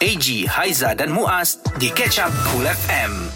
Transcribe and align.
AG, 0.00 0.48
Haiza 0.48 0.96
dan 0.96 1.12
Muaz 1.12 1.60
di 1.76 1.92
Catch 1.92 2.24
Up 2.24 2.32
Cool 2.48 2.64
FM. 2.64 3.28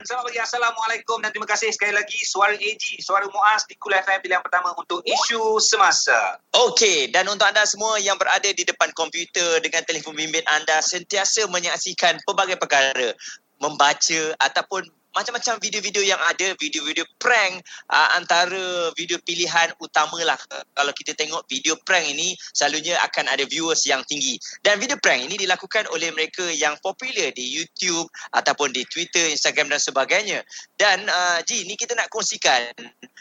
Selamat 0.00 0.24
pagi, 0.32 0.40
Assalamualaikum 0.40 1.20
dan 1.20 1.28
terima 1.28 1.44
kasih 1.44 1.68
sekali 1.68 1.92
lagi 1.92 2.16
Suara 2.24 2.56
AG, 2.56 3.04
Suara 3.04 3.28
Muaz 3.28 3.68
di 3.68 3.76
Cool 3.76 3.92
FM 3.92 4.24
pilihan 4.24 4.40
pertama 4.40 4.72
untuk 4.72 5.04
isu 5.04 5.60
semasa. 5.60 6.40
Okey, 6.56 7.12
dan 7.12 7.28
untuk 7.28 7.44
anda 7.44 7.68
semua 7.68 8.00
yang 8.00 8.16
berada 8.16 8.48
di 8.48 8.64
depan 8.64 8.88
komputer 8.96 9.60
dengan 9.60 9.84
telefon 9.84 10.16
bimbit 10.16 10.40
anda 10.48 10.80
sentiasa 10.80 11.44
menyaksikan 11.52 12.16
pelbagai 12.24 12.56
perkara, 12.56 13.12
membaca 13.60 14.22
ataupun 14.40 14.88
macam-macam 15.18 15.58
video-video 15.58 16.06
yang 16.06 16.22
ada, 16.22 16.54
video-video 16.54 17.02
prank 17.18 17.58
uh, 17.90 18.08
antara 18.14 18.94
video 18.94 19.18
pilihan 19.26 19.74
utamalah. 19.82 20.38
Kalau 20.70 20.94
kita 20.94 21.18
tengok 21.18 21.42
video 21.50 21.74
prank 21.82 22.06
ini, 22.06 22.38
selalunya 22.54 22.94
akan 23.02 23.26
ada 23.26 23.42
viewers 23.42 23.82
yang 23.82 24.06
tinggi. 24.06 24.38
Dan 24.62 24.78
video 24.78 24.94
prank 25.02 25.26
ini 25.26 25.34
dilakukan 25.34 25.90
oleh 25.90 26.14
mereka 26.14 26.46
yang 26.54 26.78
popular 26.78 27.34
di 27.34 27.50
YouTube 27.50 28.06
ataupun 28.30 28.70
di 28.70 28.86
Twitter, 28.86 29.34
Instagram 29.34 29.74
dan 29.74 29.82
sebagainya. 29.82 30.38
Dan 30.78 31.02
uh, 31.10 31.42
Ji, 31.42 31.66
ni 31.66 31.74
kita 31.74 31.98
nak 31.98 32.06
kongsikan 32.14 32.70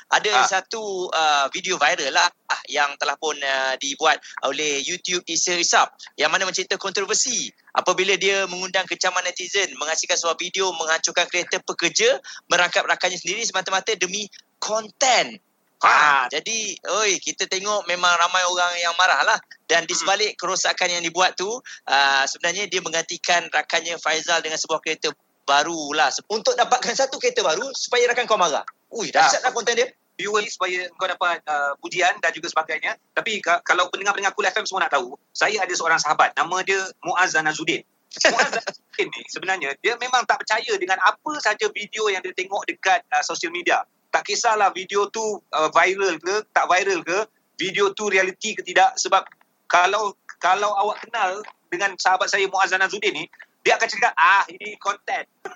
ada 0.08 0.32
ha. 0.32 0.48
satu 0.48 1.10
uh, 1.10 1.50
video 1.52 1.76
viral 1.82 2.14
lah 2.14 2.30
yang 2.68 2.96
telah 3.00 3.16
pun 3.20 3.36
uh, 3.36 3.76
dibuat 3.80 4.20
oleh 4.48 4.84
YouTube 4.84 5.24
Isa 5.28 5.55
Isap 5.55 5.92
yang 6.20 6.32
mana 6.32 6.48
mencerita 6.48 6.80
kontroversi 6.80 7.52
apabila 7.76 8.16
dia 8.16 8.48
mengundang 8.48 8.88
kecaman 8.88 9.24
netizen 9.24 9.76
menghasilkan 9.80 10.16
sebuah 10.16 10.38
video 10.40 10.72
menghancurkan 10.76 11.28
kereta 11.28 11.60
pekerja 11.64 12.20
merangkap 12.48 12.88
rakannya 12.88 13.20
sendiri 13.20 13.44
semata-mata 13.44 13.96
demi 13.96 14.28
konten. 14.60 15.40
Ha, 15.78 16.26
jadi, 16.34 16.74
oi, 16.74 17.22
kita 17.22 17.46
tengok 17.46 17.86
memang 17.86 18.10
ramai 18.18 18.41
orang 18.50 18.74
yang 18.82 18.98
marah 18.98 19.22
lah. 19.22 19.38
Dan 19.70 19.86
di 19.86 19.94
sebalik 19.94 20.34
kerosakan 20.34 20.90
yang 20.90 21.05
dibuat 21.05 21.38
tu, 21.38 21.46
uh, 21.54 22.26
sebenarnya 22.26 22.66
dia 22.66 22.82
menggantikan 22.82 23.46
rakannya 23.54 24.02
Faizal 24.02 24.41
dengan 24.41 24.58
sebuah 24.58 24.82
kereta 24.82 25.14
baru 25.46 25.94
lah. 25.94 26.10
Untuk 26.34 26.58
dapatkan 26.58 26.98
satu 26.98 27.21
kereta 27.21 27.46
baru, 27.46 27.70
supaya 27.77 28.10
rakan 28.10 28.26
kau 28.26 28.41
marah. 28.41 28.66
Ui, 28.90 29.14
dahsyat 29.14 29.46
lah 29.46 29.54
konten 29.54 29.77
dia 29.77 29.86
viewer 30.18 30.41
supaya 30.49 30.90
kau 30.98 31.05
dapat 31.05 31.40
uh, 31.46 31.77
pujian 31.79 32.18
dan 32.20 32.34
juga 32.34 32.49
sebagainya. 32.49 32.98
Tapi 33.13 33.40
ka- 33.40 33.62
kalau 33.62 33.87
pendengar-pendengar 33.93 34.34
Cool 34.34 34.49
FM 34.49 34.65
semua 34.65 34.90
nak 34.90 34.98
tahu, 34.98 35.13
saya 35.32 35.62
ada 35.62 35.71
seorang 35.71 36.01
sahabat 36.01 36.34
nama 36.34 36.57
dia 36.65 36.82
Muaz 37.05 37.37
Zanazuddin. 37.37 37.85
Muaz 38.34 38.49
Zanazuddin 38.49 39.07
ni 39.13 39.21
sebenarnya 39.29 39.70
dia 39.79 39.93
memang 40.01 40.26
tak 40.26 40.41
percaya 40.41 40.74
dengan 40.82 40.98
apa 41.05 41.32
saja 41.40 41.70
video 41.70 42.09
yang 42.09 42.26
dia 42.26 42.34
tengok 42.34 42.65
dekat 42.65 43.05
uh, 43.13 43.24
social 43.24 43.54
media. 43.54 43.85
Tak 44.09 44.26
kisahlah 44.26 44.74
video 44.74 45.05
tu 45.13 45.37
uh, 45.54 45.70
viral 45.70 46.18
ke, 46.18 46.41
tak 46.52 46.65
viral 46.65 47.05
ke, 47.05 47.18
video 47.62 47.93
tu 47.93 48.09
reality 48.09 48.57
ke 48.57 48.65
tidak 48.65 48.98
sebab 48.98 49.21
kalau 49.70 50.18
kalau 50.41 50.74
awak 50.77 51.02
kenal 51.05 51.41
dengan 51.68 51.93
sahabat 51.99 52.31
saya 52.31 52.48
Muaz 52.49 52.74
Zanazuddin 52.74 53.13
ni, 53.13 53.26
dia 53.62 53.76
akan 53.76 53.87
cakap 53.90 54.13
ah 54.15 54.43
ini 54.48 54.79
konten. 54.79 55.24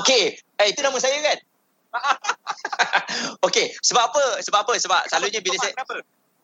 Okey, 0.00 0.36
eh 0.36 0.66
itu 0.68 0.80
nama 0.84 0.98
saya 1.00 1.16
kan? 1.24 1.38
Okey, 3.46 3.74
sebab 3.82 4.12
apa? 4.12 4.24
Sebab 4.42 4.58
apa? 4.62 4.74
Sebab 4.78 5.00
selalunya 5.10 5.42
bila 5.42 5.56
saya 5.58 5.74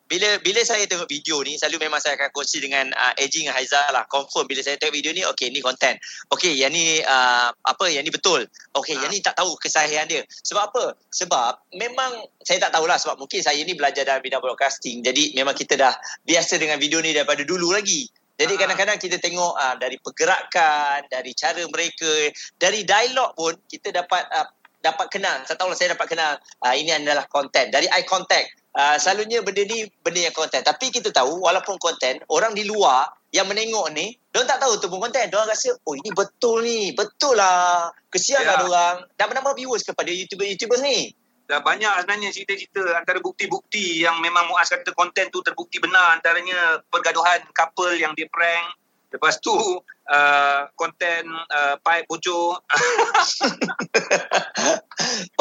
bila 0.07 0.39
bila 0.39 0.63
saya 0.63 0.87
tengok 0.87 1.11
video 1.11 1.43
ni 1.43 1.59
selalu 1.59 1.91
memang 1.91 1.99
saya 1.99 2.15
akan 2.15 2.31
kongsi 2.31 2.63
dengan 2.63 2.95
uh, 2.95 3.13
Aging 3.19 3.51
Haizal 3.51 3.91
lah. 3.91 4.07
Confirm 4.07 4.47
bila 4.47 4.63
saya 4.63 4.79
tengok 4.79 4.95
video 4.95 5.11
ni 5.11 5.27
okey 5.35 5.51
ni 5.51 5.59
content. 5.59 5.99
Okey 6.31 6.55
yang 6.55 6.71
ni 6.71 7.03
uh, 7.03 7.51
apa? 7.51 7.91
Yang 7.91 8.05
ni 8.07 8.13
betul. 8.15 8.41
Okey 8.79 8.95
ha. 8.95 9.03
yang 9.03 9.11
ni 9.11 9.19
tak 9.19 9.35
tahu 9.35 9.59
kesahihan 9.59 10.07
dia. 10.07 10.23
Sebab 10.47 10.71
apa? 10.71 10.95
Sebab 11.11 11.75
memang 11.75 12.23
saya 12.47 12.63
tak 12.63 12.79
tahulah 12.79 12.95
sebab 13.03 13.19
mungkin 13.19 13.43
saya 13.43 13.59
ni 13.67 13.75
belajar 13.75 14.07
dalam 14.07 14.23
bidang 14.23 14.39
broadcasting. 14.39 15.03
Jadi 15.03 15.35
memang 15.35 15.59
kita 15.59 15.75
dah 15.75 15.95
biasa 16.23 16.63
dengan 16.63 16.79
video 16.79 17.03
ni 17.03 17.11
daripada 17.11 17.43
dulu 17.43 17.75
lagi. 17.75 18.07
Jadi 18.39 18.55
ha. 18.55 18.59
kadang-kadang 18.63 19.03
kita 19.03 19.19
tengok 19.19 19.59
uh, 19.59 19.75
dari 19.75 19.99
pergerakan, 19.99 21.03
dari 21.11 21.35
cara 21.35 21.67
mereka, 21.67 22.31
dari 22.55 22.87
dialog 22.87 23.35
pun 23.35 23.59
kita 23.67 23.91
dapat 23.91 24.23
uh, 24.31 24.47
dapat 24.81 25.07
kenal. 25.11 25.43
Saya 25.45 25.57
tahu 25.59 25.73
lah 25.73 25.79
saya 25.79 25.93
dapat 25.95 26.07
kenal 26.11 26.33
uh, 26.63 26.75
ini 26.75 26.93
adalah 26.93 27.27
konten. 27.29 27.73
Dari 27.73 27.89
eye 27.91 28.07
contact, 28.07 28.47
uh, 28.77 28.97
selalunya 29.01 29.43
benda 29.43 29.63
ni 29.65 29.89
benda 30.01 30.21
yang 30.31 30.37
konten. 30.37 30.63
Tapi 30.63 30.93
kita 30.93 31.11
tahu 31.11 31.43
walaupun 31.43 31.77
konten, 31.81 32.23
orang 32.31 32.53
di 32.53 32.65
luar 32.69 33.11
yang 33.35 33.51
menengok 33.51 33.93
ni, 33.93 34.17
dia 34.33 34.47
tak 34.49 34.63
tahu 34.63 34.81
tu 34.81 34.89
pun 34.89 35.03
konten. 35.03 35.29
Dia 35.29 35.45
rasa, 35.45 35.77
oh 35.77 35.95
ini 35.97 36.11
betul 36.15 36.65
ni, 36.65 36.93
betul 36.97 37.37
lah. 37.37 37.93
Kesian 38.09 38.45
lah 38.47 38.61
ya. 38.61 38.65
orang. 38.65 38.97
Dan 39.19 39.27
menambah 39.33 39.55
viewers 39.59 39.85
kepada 39.85 40.09
YouTuber-YouTuber 40.09 40.81
ni. 40.81 41.13
Dah 41.47 41.63
banyak 41.63 42.03
sebenarnya 42.03 42.35
cerita-cerita 42.35 42.83
antara 42.99 43.23
bukti-bukti 43.23 44.03
yang 44.03 44.19
memang 44.19 44.51
Muaz 44.51 44.67
kata 44.67 44.91
konten 44.91 45.31
tu 45.31 45.39
terbukti 45.47 45.79
benar. 45.79 46.19
Antaranya 46.19 46.83
pergaduhan 46.91 47.39
couple 47.55 47.95
yang 47.95 48.19
dia 48.19 48.27
prank. 48.27 48.75
Lepas 49.07 49.39
tu 49.39 49.55
uh, 49.55 50.61
konten 50.75 51.23
uh, 51.31 51.75
pipe 51.79 52.07
bocor. 52.11 52.57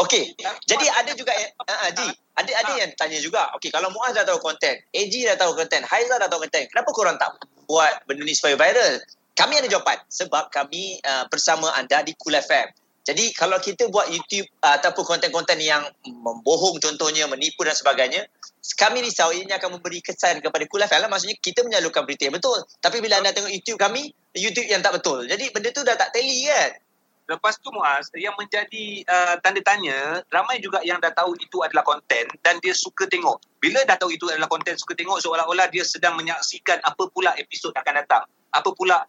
Okey. 0.05 0.37
Jadi 0.69 0.85
ada 0.85 1.11
juga 1.17 1.33
uh, 1.33 1.65
uh, 1.65 1.89
Ji, 1.91 2.07
ada 2.37 2.51
ada 2.61 2.73
yang 2.77 2.91
tanya 2.93 3.17
juga. 3.17 3.49
Okey, 3.57 3.73
kalau 3.73 3.89
Muaz 3.89 4.13
dah 4.13 4.25
tahu 4.25 4.37
konten, 4.37 4.77
AG 4.93 5.13
dah 5.25 5.37
tahu 5.37 5.57
konten, 5.57 5.81
Haiza 5.81 6.21
dah 6.21 6.29
tahu 6.29 6.45
konten, 6.45 6.69
kenapa 6.69 6.89
korang 6.93 7.17
tak 7.17 7.33
buat 7.65 8.05
benda 8.05 8.21
ni 8.21 8.37
supaya 8.37 8.53
viral? 8.53 9.01
Kami 9.35 9.59
ada 9.59 9.67
jawapan 9.67 9.99
sebab 10.07 10.47
kami 10.53 11.01
uh, 11.03 11.27
bersama 11.27 11.73
anda 11.75 12.05
di 12.05 12.15
Cool 12.15 12.39
FM. 12.39 12.69
Jadi 13.05 13.37
kalau 13.37 13.61
kita 13.61 13.85
buat 13.93 14.09
YouTube 14.09 14.49
uh, 14.65 14.81
ataupun 14.81 15.05
konten-konten 15.05 15.61
yang 15.61 15.85
membohong 16.09 16.81
contohnya, 16.81 17.29
menipu 17.29 17.61
dan 17.61 17.77
sebagainya, 17.77 18.25
kami 18.73 19.05
risau 19.05 19.29
ini 19.29 19.53
akan 19.53 19.77
memberi 19.77 20.01
kesan 20.01 20.41
kepada 20.41 20.65
FM 20.65 21.05
lah. 21.05 21.09
Maksudnya 21.13 21.37
kita 21.37 21.61
menyalurkan 21.61 22.09
berita 22.09 22.25
yang 22.25 22.33
betul. 22.33 22.57
Tapi 22.81 22.97
bila 23.05 23.21
anda 23.21 23.29
tengok 23.29 23.53
YouTube 23.53 23.77
kami, 23.77 24.09
YouTube 24.33 24.65
yang 24.65 24.81
tak 24.81 24.97
betul. 24.97 25.21
Jadi 25.29 25.53
benda 25.53 25.69
tu 25.69 25.85
dah 25.85 25.93
tak 25.93 26.17
tally 26.17 26.49
kan? 26.49 26.81
Lepas 27.25 27.57
tu 27.57 27.73
Muaz, 27.73 28.09
yang 28.13 28.37
menjadi 28.37 29.01
uh, 29.05 29.37
tanda 29.41 29.61
tanya, 29.65 30.21
ramai 30.29 30.61
juga 30.61 30.81
yang 30.85 31.01
dah 31.01 31.09
tahu 31.09 31.33
itu 31.41 31.61
adalah 31.61 31.81
konten 31.81 32.25
dan 32.45 32.57
dia 32.61 32.73
suka 32.73 33.09
tengok. 33.09 33.41
Bila 33.57 33.81
dah 33.85 33.97
tahu 33.97 34.13
itu 34.13 34.29
adalah 34.29 34.49
konten, 34.49 34.77
suka 34.77 34.93
tengok 34.93 35.21
seolah-olah 35.21 35.69
dia 35.73 35.81
sedang 35.81 36.17
menyaksikan 36.21 36.81
apa 36.85 37.09
pula 37.09 37.33
episod 37.37 37.73
akan 37.73 38.01
datang. 38.01 38.29
Apa 38.53 38.69
pula 38.77 39.05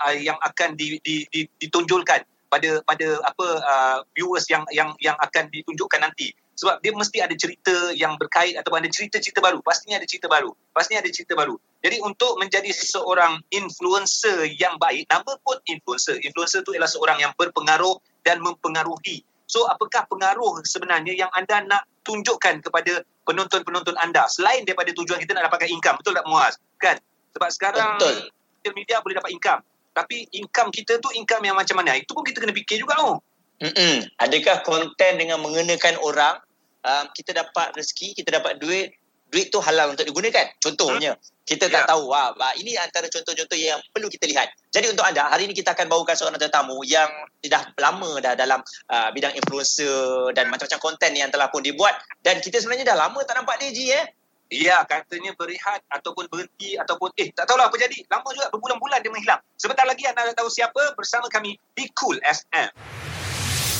uh, 0.00 0.14
yang 0.16 0.40
akan 0.40 0.72
di, 0.72 0.96
di, 1.04 1.28
di, 1.28 1.44
ditunjulkan 1.60 2.24
pada 2.54 2.70
pada 2.86 3.08
apa 3.26 3.46
uh, 3.58 3.98
viewers 4.14 4.46
yang 4.46 4.62
yang 4.70 4.94
yang 5.02 5.18
akan 5.18 5.50
ditunjukkan 5.50 5.98
nanti. 6.06 6.30
Sebab 6.54 6.78
dia 6.86 6.94
mesti 6.94 7.18
ada 7.18 7.34
cerita 7.34 7.74
yang 7.98 8.14
berkait 8.14 8.54
atau 8.54 8.70
ada 8.78 8.86
cerita-cerita 8.86 9.42
baru. 9.42 9.58
Pastinya 9.58 9.98
ada 9.98 10.06
cerita 10.06 10.30
baru. 10.30 10.54
Pastinya 10.70 11.02
ada 11.02 11.10
cerita 11.10 11.34
baru. 11.34 11.58
Jadi 11.82 11.98
untuk 11.98 12.38
menjadi 12.38 12.70
seseorang 12.70 13.42
influencer 13.50 14.46
yang 14.54 14.78
baik 14.78 15.10
nama 15.10 15.34
pun 15.42 15.58
influencer. 15.66 16.22
Influencer 16.22 16.62
tu 16.62 16.70
ialah 16.70 16.86
seorang 16.86 17.18
yang 17.18 17.34
berpengaruh 17.34 17.98
dan 18.22 18.38
mempengaruhi. 18.38 19.26
So 19.50 19.66
apakah 19.66 20.06
pengaruh 20.06 20.62
sebenarnya 20.62 21.18
yang 21.18 21.30
anda 21.34 21.58
nak 21.66 21.90
tunjukkan 22.06 22.62
kepada 22.62 23.02
penonton-penonton 23.26 23.98
anda? 23.98 24.30
Selain 24.30 24.62
daripada 24.62 24.94
tujuan 24.94 25.18
kita 25.18 25.34
nak 25.34 25.50
dapatkan 25.50 25.68
income. 25.74 25.98
Betul 25.98 26.14
tak 26.14 26.26
Muaz? 26.30 26.54
Kan? 26.78 27.02
Sebab 27.34 27.50
sekarang 27.50 27.98
betul. 27.98 28.30
social 28.62 28.74
media 28.78 29.02
boleh 29.02 29.18
dapat 29.18 29.34
income 29.34 29.60
tapi 29.94 30.26
income 30.34 30.74
kita 30.74 30.98
tu 30.98 31.08
income 31.14 31.46
yang 31.46 31.56
macam 31.56 31.78
mana? 31.78 31.94
Itu 31.94 32.12
pun 32.12 32.26
kita 32.26 32.42
kena 32.42 32.52
fikir 32.52 32.82
juga 32.82 32.98
oh. 33.00 33.22
Mm-mm. 33.62 34.02
Adakah 34.18 34.66
konten 34.66 35.12
dengan 35.14 35.38
mengenakan 35.38 35.94
orang 36.02 36.42
um, 36.82 37.04
kita 37.14 37.32
dapat 37.32 37.72
rezeki, 37.78 38.18
kita 38.18 38.42
dapat 38.42 38.58
duit, 38.58 38.98
duit 39.30 39.48
tu 39.48 39.58
halal 39.62 39.94
untuk 39.94 40.06
digunakan. 40.06 40.46
Contohnya, 40.58 41.14
hmm. 41.14 41.46
kita 41.46 41.66
tak 41.70 41.86
ya. 41.86 41.90
tahu. 41.90 42.10
Wah, 42.10 42.34
ini 42.58 42.78
antara 42.78 43.06
contoh-contoh 43.10 43.56
yang 43.58 43.78
perlu 43.90 44.06
kita 44.06 44.26
lihat. 44.30 44.52
Jadi 44.70 44.94
untuk 44.94 45.02
anda, 45.02 45.26
hari 45.26 45.50
ini 45.50 45.54
kita 45.54 45.74
akan 45.74 45.86
bawakan 45.90 46.14
seorang 46.14 46.38
tetamu 46.38 46.82
yang 46.86 47.08
dah 47.42 47.62
lama 47.78 48.18
dah 48.22 48.34
dalam 48.38 48.60
uh, 48.90 49.08
bidang 49.10 49.34
influencer 49.38 50.30
dan 50.34 50.50
macam-macam 50.50 50.80
konten 50.82 51.10
yang 51.14 51.30
telah 51.34 51.48
pun 51.50 51.62
dibuat. 51.62 51.98
Dan 52.22 52.38
kita 52.38 52.62
sebenarnya 52.62 52.94
dah 52.94 52.98
lama 53.08 53.18
tak 53.22 53.38
nampak 53.38 53.58
dia, 53.58 53.70
Ji. 53.70 53.86
Eh? 53.90 54.06
Ya, 54.52 54.84
katanya 54.84 55.32
berehat 55.34 55.80
ataupun 55.88 56.28
berhenti 56.28 56.76
ataupun 56.76 57.10
eh 57.16 57.32
tak 57.32 57.48
tahulah 57.48 57.72
apa 57.72 57.76
jadi. 57.80 58.04
Lama 58.12 58.28
juga 58.36 58.52
berbulan-bulan 58.52 59.00
dia 59.00 59.10
menghilang. 59.10 59.40
Sebentar 59.56 59.88
lagi 59.88 60.04
anda 60.04 60.36
tahu 60.36 60.52
siapa 60.52 60.92
bersama 60.94 61.26
kami 61.32 61.56
di 61.72 61.88
Cool 61.96 62.20
FM. 62.20 62.68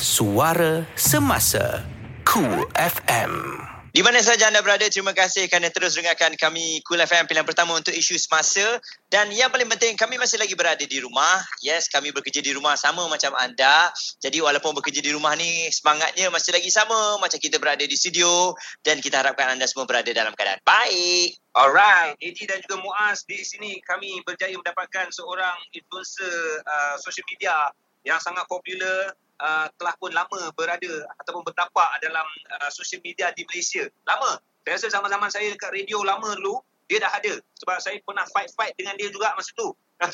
Suara 0.01 0.85
Semasa 0.97 1.85
Cool 2.25 2.65
FM. 2.73 3.74
Di 3.95 4.03
mana 4.03 4.19
saja 4.19 4.51
anda 4.51 4.59
berada, 4.59 4.83
terima 4.91 5.15
kasih 5.15 5.47
kerana 5.47 5.71
terus 5.71 5.95
dengarkan 5.95 6.35
kami 6.35 6.83
Cool 6.83 6.99
FM 6.99 7.31
pilihan 7.31 7.47
pertama 7.47 7.79
untuk 7.79 7.95
isu 7.95 8.19
semasa. 8.19 8.83
Dan 9.07 9.31
yang 9.31 9.47
paling 9.47 9.71
penting, 9.71 9.95
kami 9.95 10.19
masih 10.19 10.35
lagi 10.35 10.51
berada 10.51 10.83
di 10.83 10.99
rumah. 10.99 11.39
Yes, 11.63 11.87
kami 11.87 12.11
bekerja 12.11 12.43
di 12.43 12.51
rumah 12.51 12.75
sama 12.75 13.07
macam 13.07 13.31
anda. 13.39 13.87
Jadi 14.19 14.43
walaupun 14.43 14.75
bekerja 14.75 14.99
di 14.99 15.15
rumah 15.15 15.31
ni, 15.39 15.71
semangatnya 15.71 16.27
masih 16.27 16.51
lagi 16.51 16.67
sama 16.75 17.15
macam 17.23 17.39
kita 17.39 17.55
berada 17.55 17.87
di 17.87 17.95
studio. 17.95 18.51
Dan 18.83 18.99
kita 18.99 19.23
harapkan 19.23 19.55
anda 19.55 19.63
semua 19.63 19.87
berada 19.87 20.11
dalam 20.11 20.35
keadaan 20.35 20.59
baik. 20.67 21.39
Alright, 21.55 22.19
AG 22.19 22.51
dan 22.51 22.59
juga 22.67 22.83
Muaz 22.83 23.23
di 23.23 23.47
sini 23.47 23.79
kami 23.79 24.19
berjaya 24.27 24.59
mendapatkan 24.59 25.07
seorang 25.07 25.55
influencer 25.71 26.59
uh, 26.67 26.99
social 26.99 27.23
media 27.31 27.71
yang 28.03 28.19
sangat 28.19 28.43
popular 28.51 29.15
uh, 29.41 29.67
telah 29.75 29.93
pun 29.99 30.11
lama 30.11 30.51
berada 30.55 30.93
ataupun 31.23 31.43
bertapak 31.43 31.89
dalam 31.99 32.25
uh, 32.59 32.69
social 32.71 33.01
media 33.03 33.31
di 33.35 33.43
Malaysia. 33.49 33.87
Lama. 34.07 34.39
Saya 34.65 34.81
rasa 34.81 34.87
zaman-zaman 34.97 35.29
saya 35.29 35.53
dekat 35.53 35.69
radio 35.77 36.01
lama 36.01 36.33
dulu, 36.41 36.57
dia 36.89 36.97
dah 36.97 37.13
ada. 37.13 37.37
Sebab 37.61 37.77
saya 37.77 38.01
pernah 38.01 38.25
fight-fight 38.33 38.73
dengan 38.77 38.97
dia 38.97 39.13
juga 39.13 39.33
masa 39.37 39.53
tu. 39.53 39.69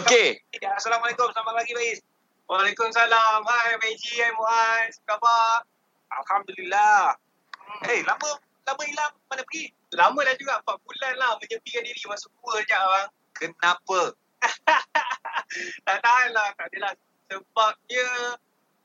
Okey. 0.00 0.38
Ya, 0.60 0.70
Assalamualaikum. 0.76 1.32
Selamat 1.32 1.54
pagi, 1.64 1.72
Faiz. 1.74 1.98
Waalaikumsalam. 2.46 3.40
Hai, 3.48 3.74
Meiji. 3.80 4.20
Hai, 4.20 4.30
Muaz. 4.36 5.00
Apa 5.08 5.16
khabar? 5.16 5.64
Alhamdulillah. 6.10 7.16
Eh, 7.86 7.86
hey, 7.86 7.98
lama 8.04 8.38
lama 8.66 8.82
hilang. 8.86 9.12
Mana 9.30 9.42
pergi? 9.46 9.72
Lama 9.94 10.20
dah 10.22 10.34
juga. 10.38 10.62
4 10.62 10.86
bulan 10.86 11.12
lah 11.18 11.38
menyepikan 11.40 11.82
diri 11.86 12.00
masuk 12.06 12.30
gua 12.42 12.60
je 12.62 12.74
abang. 12.74 13.08
Kenapa? 13.34 14.00
tak 15.86 15.98
tahan 16.02 16.30
lah. 16.32 16.48
Tak 16.56 16.66
adalah. 16.72 16.92
Sebabnya 17.30 18.06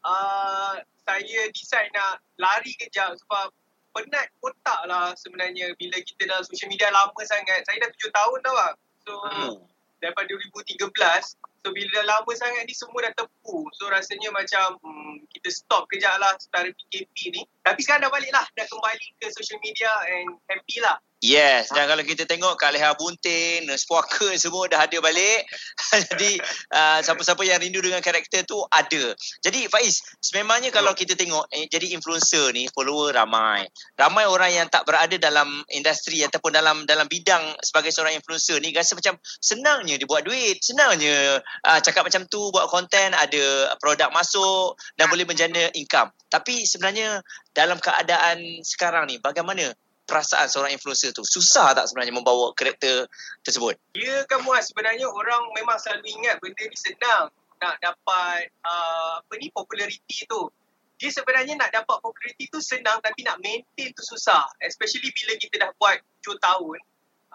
uh, 0.06 0.76
saya 1.06 1.42
decide 1.50 1.90
nak 1.94 2.22
lari 2.38 2.74
kejap 2.78 3.18
sebab 3.26 3.50
penat 3.96 4.28
otak 4.44 4.80
lah 4.92 5.16
sebenarnya 5.16 5.72
bila 5.80 5.98
kita 6.04 6.28
dalam 6.28 6.44
social 6.46 6.70
media 6.70 6.92
lama 6.92 7.16
sangat. 7.26 7.64
Saya 7.66 7.80
dah 7.80 7.90
7 7.90 8.12
tahun 8.12 8.38
dah 8.44 8.54
bang. 8.54 8.76
So 9.06 9.12
Hmm. 9.22 9.56
daripada 10.02 10.28
2013 10.28 11.38
So 11.66 11.74
bila 11.74 11.90
dah 11.98 12.06
lama 12.06 12.30
sangat 12.38 12.70
ni 12.70 12.78
semua 12.78 13.10
dah 13.10 13.26
tepu 13.26 13.66
So 13.74 13.90
rasanya 13.90 14.30
macam 14.30 14.78
hmm, 14.86 15.26
kita 15.34 15.50
stop 15.50 15.90
kejap 15.90 16.14
lah 16.22 16.38
setara 16.38 16.70
PKP 16.70 17.34
ni 17.34 17.42
Tapi 17.66 17.82
sekarang 17.82 18.06
dah 18.06 18.14
balik 18.14 18.30
lah 18.30 18.46
Dah 18.54 18.70
kembali 18.70 19.08
ke 19.18 19.34
social 19.34 19.58
media 19.66 19.90
and 20.06 20.38
happy 20.46 20.78
lah 20.78 21.02
Yes, 21.26 21.74
dan 21.74 21.90
kalau 21.90 22.06
kita 22.06 22.30
tengok 22.30 22.54
Kak 22.54 22.76
Leha 22.76 22.94
Buntin, 22.94 23.66
Spuaker 23.74 24.36
semua 24.42 24.70
dah 24.70 24.86
ada 24.86 24.94
balik. 25.02 25.48
Jadi 26.14 26.38
uh, 26.70 27.02
siapa-siapa 27.02 27.42
yang 27.42 27.58
rindu 27.58 27.82
dengan 27.82 27.98
karakter 28.04 28.46
tu 28.46 28.62
ada. 28.70 29.16
Jadi 29.42 29.66
Faiz, 29.66 30.06
sememangnya 30.22 30.70
kalau 30.70 30.94
kita 30.94 31.18
tengok 31.18 31.50
eh, 31.50 31.66
jadi 31.72 31.98
influencer 31.98 32.54
ni 32.54 32.70
follower 32.70 33.16
ramai. 33.16 33.66
Ramai 33.98 34.30
orang 34.30 34.52
yang 34.54 34.68
tak 34.70 34.86
berada 34.86 35.18
dalam 35.18 35.66
industri 35.74 36.22
ataupun 36.22 36.54
dalam 36.54 36.86
dalam 36.86 37.10
bidang 37.10 37.58
sebagai 37.64 37.90
seorang 37.90 38.14
influencer 38.20 38.62
ni 38.62 38.76
rasa 38.76 38.94
macam 38.94 39.18
senangnya 39.42 39.98
dia 39.98 40.06
buat 40.06 40.22
duit, 40.22 40.62
senangnya 40.62 41.42
uh, 41.64 41.80
cakap 41.80 42.04
macam 42.04 42.28
tu 42.28 42.52
buat 42.52 42.68
konten 42.68 43.16
ada 43.16 43.76
produk 43.80 44.12
masuk 44.12 44.76
dan 45.00 45.08
boleh 45.08 45.24
menjana 45.24 45.72
income. 45.78 46.12
Tapi 46.28 46.68
sebenarnya 46.68 47.24
dalam 47.56 47.80
keadaan 47.80 48.66
sekarang 48.66 49.08
ni 49.08 49.22
bagaimana 49.22 49.72
perasaan 50.06 50.52
seorang 50.52 50.76
influencer 50.76 51.16
tu? 51.16 51.24
Susah 51.24 51.72
tak 51.74 51.88
sebenarnya 51.88 52.14
membawa 52.14 52.52
karakter 52.54 53.08
tersebut? 53.42 53.80
Ya 53.96 54.26
kan 54.28 54.44
Muaz 54.44 54.70
sebenarnya 54.70 55.08
orang 55.08 55.50
memang 55.56 55.80
selalu 55.80 56.12
ingat 56.22 56.38
benda 56.44 56.64
ni 56.68 56.78
senang 56.78 57.32
Nak 57.56 57.76
dapat 57.82 58.52
uh, 58.68 59.24
apa 59.24 59.34
ni 59.40 59.50
populariti 59.50 60.28
tu 60.28 60.52
dia 60.96 61.12
sebenarnya 61.12 61.60
nak 61.60 61.76
dapat 61.76 61.98
populariti 62.00 62.48
tu 62.48 62.64
senang 62.64 63.04
tapi 63.04 63.28
nak 63.28 63.40
maintain 63.44 63.92
tu 63.92 64.04
susah 64.04 64.48
especially 64.64 65.12
bila 65.12 65.36
kita 65.36 65.56
dah 65.60 65.70
buat 65.76 66.00
7 66.24 66.40
tahun 66.40 66.80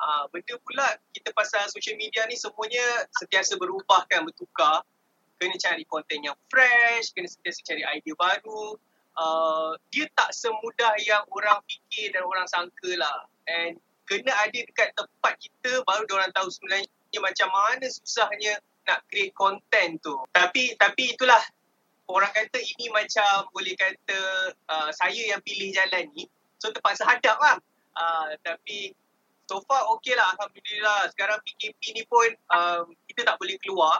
uh, 0.00 0.24
benda 0.32 0.56
pula 0.64 0.96
kita 1.12 1.30
pasal 1.36 1.68
social 1.68 1.94
media 2.00 2.24
ni 2.26 2.34
semuanya 2.34 3.06
sentiasa 3.20 3.60
berubah 3.60 4.08
kan 4.08 4.24
bertukar. 4.24 4.82
Kena 5.40 5.56
cari 5.56 5.88
konten 5.88 6.20
yang 6.20 6.36
fresh 6.52 7.12
kena 7.16 7.28
sentiasa 7.28 7.60
cari 7.64 7.84
idea 7.84 8.16
baru. 8.16 8.76
Uh, 9.16 9.76
dia 9.92 10.08
tak 10.16 10.32
semudah 10.32 10.96
yang 11.04 11.24
orang 11.32 11.60
fikir 11.68 12.12
dan 12.12 12.24
orang 12.24 12.46
sangka 12.48 12.90
lah. 12.96 13.28
And 13.48 13.80
kena 14.08 14.32
ada 14.36 14.58
dekat 14.58 14.92
tempat 14.96 15.34
kita 15.38 15.84
baru 15.84 16.04
orang 16.16 16.32
tahu 16.34 16.48
sebenarnya 16.50 16.88
macam 17.20 17.48
mana 17.50 17.86
susahnya 17.88 18.58
nak 18.88 19.04
create 19.08 19.32
content 19.36 20.00
tu. 20.02 20.16
Tapi 20.34 20.76
tapi 20.76 21.14
itulah 21.14 21.40
orang 22.10 22.30
kata 22.34 22.58
ini 22.58 22.90
macam 22.90 23.48
boleh 23.54 23.74
kata 23.78 24.18
uh, 24.68 24.90
saya 24.92 25.34
yang 25.36 25.40
pilih 25.40 25.70
jalan 25.72 26.04
ni. 26.12 26.26
So 26.60 26.68
terpaksa 26.74 27.06
hadap 27.06 27.38
lah. 27.40 27.56
Uh, 27.96 28.36
tapi 28.44 28.92
so 29.50 29.58
far 29.66 29.82
okey 29.98 30.14
lah 30.14 30.30
Alhamdulillah. 30.38 31.10
Sekarang 31.10 31.42
PKP 31.42 31.98
ni 31.98 32.06
pun 32.06 32.30
um, 32.54 32.94
kita 33.10 33.26
tak 33.26 33.34
boleh 33.42 33.58
keluar. 33.58 33.98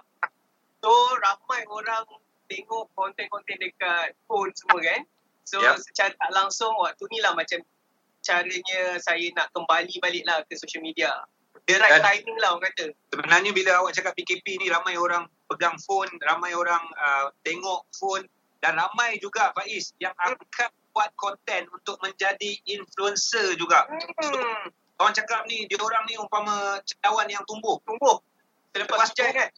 So 0.78 0.94
ramai 1.18 1.66
orang 1.66 2.06
tengok 2.46 2.86
konten-konten 2.94 3.58
dekat 3.58 4.14
phone 4.30 4.54
semua 4.54 4.78
kan? 4.78 5.02
So 5.42 5.58
Yep. 5.58 5.82
secara 5.82 6.14
tak 6.14 6.30
langsung 6.30 6.70
waktu 6.78 7.02
ni 7.10 7.18
lah 7.18 7.34
macam 7.34 7.58
caranya 8.22 8.80
saya 9.02 9.26
nak 9.34 9.50
kembali 9.50 9.98
balik 9.98 10.22
lah 10.22 10.46
ke 10.46 10.54
social 10.54 10.86
media. 10.86 11.10
The 11.66 11.82
right 11.82 11.98
Dan- 11.98 12.06
timing 12.06 12.38
lah 12.38 12.54
orang 12.54 12.70
kata. 12.70 12.94
Sebenarnya 13.10 13.50
bila 13.50 13.82
awak 13.82 13.98
cakap 13.98 14.14
PKP 14.14 14.62
ni 14.62 14.70
ramai 14.70 14.94
orang 14.94 15.26
pegang 15.50 15.74
phone, 15.82 16.10
ramai 16.22 16.54
orang 16.54 16.82
uh, 16.94 17.34
tengok 17.42 17.90
phone. 17.90 18.22
Dan 18.60 18.76
ramai 18.76 19.16
juga 19.18 19.56
Faiz 19.56 19.96
yang 20.04 20.12
akan 20.20 20.36
buat 20.92 21.10
konten 21.16 21.64
untuk 21.72 21.96
menjadi 22.04 22.60
influencer 22.68 23.56
juga. 23.56 23.88
hmm, 23.88 24.68
Orang 25.00 25.16
cakap 25.16 25.48
ni, 25.48 25.64
dia 25.64 25.80
orang 25.80 26.04
ni 26.04 26.20
umpama 26.20 26.76
cendawan 26.84 27.24
yang 27.32 27.40
tumbuh. 27.48 27.80
tumbuh 27.88 28.20
selepas 28.76 29.00
Lepas 29.00 29.10
hujan 29.10 29.28
tu- 29.32 29.36
kan 29.40 29.48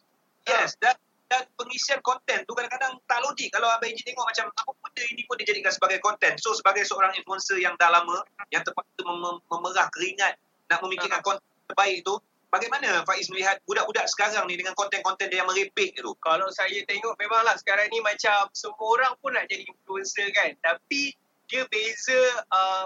Yes, 0.43 0.75
dan, 0.83 0.95
dan 1.31 1.47
pengisian 1.55 2.03
konten 2.03 2.43
tu 2.43 2.51
kadang-kadang 2.51 2.99
tak 3.07 3.19
logik. 3.23 3.47
Kalau 3.47 3.71
Abang 3.71 3.87
Eji 3.87 4.03
tengok 4.03 4.27
macam 4.27 4.51
apa 4.51 4.71
benda 4.75 5.03
ini 5.07 5.23
pun 5.23 5.39
dijadikan 5.39 5.71
sebagai 5.71 6.03
konten. 6.03 6.35
So 6.35 6.51
sebagai 6.51 6.83
seorang 6.83 7.15
influencer 7.15 7.63
yang 7.63 7.79
dah 7.79 7.87
lama, 7.87 8.27
yang 8.51 8.59
terpaksa 8.67 9.07
mem- 9.07 9.39
memerah 9.47 9.87
keringat 9.95 10.35
nak 10.67 10.83
memikirkan 10.83 11.23
konten 11.23 11.47
terbaik 11.71 12.03
tu, 12.03 12.19
bagaimana 12.51 13.01
Faiz 13.07 13.31
melihat 13.33 13.57
budak-budak 13.65 14.05
sekarang 14.11 14.45
ni 14.45 14.59
dengan 14.59 14.75
konten-konten 14.75 15.31
dia 15.31 15.41
yang 15.41 15.49
merepek 15.49 15.97
tu? 15.97 16.13
kalau 16.21 16.45
saya 16.53 16.85
tengok 16.85 17.17
memanglah 17.17 17.57
sekarang 17.57 17.89
ni 17.89 17.97
macam 18.03 18.45
semua 18.53 18.85
orang 18.93 19.13
pun 19.23 19.33
nak 19.33 19.49
jadi 19.49 19.65
influencer 19.65 20.29
kan 20.37 20.53
tapi 20.61 21.17
dia 21.49 21.65
beza 21.71 22.19
uh, 22.53 22.85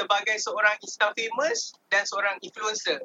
sebagai 0.00 0.36
seorang 0.40 0.76
insta 0.80 1.12
famous 1.12 1.76
dan 1.92 2.08
seorang 2.08 2.40
influencer. 2.40 3.04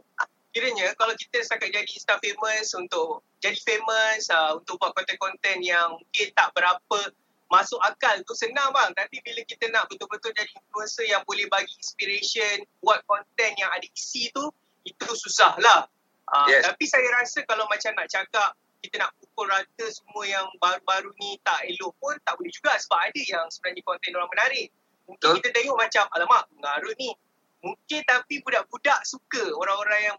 Kiranya 0.56 0.96
kalau 0.96 1.12
kita 1.20 1.44
setakat 1.44 1.76
jadi 1.76 1.90
insta 1.92 2.16
famous 2.24 2.72
untuk 2.80 3.20
jadi 3.44 3.60
famous 3.68 4.32
uh, 4.32 4.56
untuk 4.56 4.80
buat 4.80 4.96
konten-konten 4.96 5.60
yang 5.60 6.00
mungkin 6.00 6.28
tak 6.32 6.56
berapa 6.56 7.12
masuk 7.52 7.78
akal 7.84 8.16
tu 8.24 8.34
senang 8.34 8.72
bang. 8.72 8.96
Tapi 8.96 9.20
bila 9.20 9.44
kita 9.44 9.68
nak 9.76 9.92
betul-betul 9.92 10.32
jadi 10.32 10.48
influencer 10.56 11.06
yang 11.12 11.22
boleh 11.28 11.44
bagi 11.52 11.76
inspiration 11.76 12.64
buat 12.80 13.04
konten 13.04 13.52
yang 13.60 13.68
ada 13.76 13.84
isi 13.84 14.32
tu 14.32 14.48
itu 14.86 15.06
susah 15.12 15.58
lah 15.60 15.90
uh, 16.30 16.48
Yes. 16.48 16.64
tapi 16.70 16.86
saya 16.86 17.10
rasa 17.18 17.42
kalau 17.50 17.66
macam 17.68 17.92
nak 17.98 18.08
cakap 18.08 18.54
kita 18.86 19.02
nak 19.02 19.12
pukul 19.18 19.50
rata 19.50 19.86
semua 19.90 20.24
yang 20.30 20.46
baru-baru 20.62 21.10
ni 21.18 21.42
tak 21.42 21.66
elok 21.66 21.98
pun 21.98 22.14
tak 22.22 22.38
boleh 22.38 22.54
juga 22.54 22.78
sebab 22.78 23.00
ada 23.02 23.22
yang 23.26 23.46
sebenarnya 23.50 23.82
konten 23.82 24.14
orang 24.14 24.30
menarik 24.30 24.70
Betul. 25.06 25.38
kita 25.42 25.50
tengok 25.54 25.78
macam 25.78 26.04
alamak 26.18 26.44
mengarut 26.57 26.96
ni 26.98 27.13
mungkin 27.62 28.02
tapi 28.06 28.42
budak-budak 28.46 29.00
suka 29.06 29.44
orang-orang 29.57 30.13
yang 30.13 30.18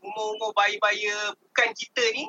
umur-umur 0.00 0.52
bayi-baya 0.56 1.36
bukan 1.36 1.68
kita 1.76 2.04
ni 2.16 2.24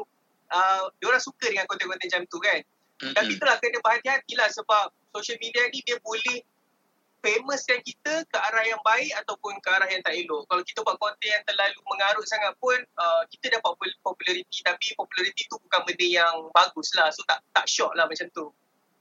uh, 0.51 0.91
diorang 0.99 1.23
suka 1.23 1.47
dengan 1.47 1.67
konten-konten 1.67 2.07
macam 2.07 2.23
tu 2.27 2.39
kan 2.43 2.59
Mm-mm. 2.99 3.15
tapi 3.15 3.31
itulah 3.35 3.55
kena 3.63 3.79
berhati-hatilah 3.79 4.47
sebab 4.51 4.91
social 5.15 5.39
media 5.39 5.67
ni 5.71 5.79
dia 5.87 5.95
boleh 6.03 6.43
famouskan 7.21 7.79
kita 7.85 8.25
ke 8.25 8.37
arah 8.37 8.65
yang 8.65 8.81
baik 8.81 9.13
ataupun 9.23 9.53
ke 9.61 9.69
arah 9.69 9.85
yang 9.93 10.01
tak 10.01 10.17
elok. 10.17 10.49
Kalau 10.49 10.63
kita 10.65 10.81
buat 10.81 10.97
konten 10.97 11.29
yang 11.29 11.45
terlalu 11.45 11.77
mengarut 11.85 12.25
sangat 12.25 12.51
pun 12.57 12.75
uh, 12.97 13.23
kita 13.29 13.61
dapat 13.61 13.77
pop- 13.77 14.01
populariti 14.01 14.65
tapi 14.65 14.97
populariti 14.97 15.45
tu 15.45 15.61
bukan 15.61 15.81
benda 15.85 16.07
yang 16.09 16.49
bagus 16.49 16.89
lah. 16.97 17.13
So 17.13 17.21
tak 17.29 17.45
tak 17.53 17.69
shock 17.69 17.93
lah 17.93 18.09
macam 18.09 18.25
tu. 18.33 18.49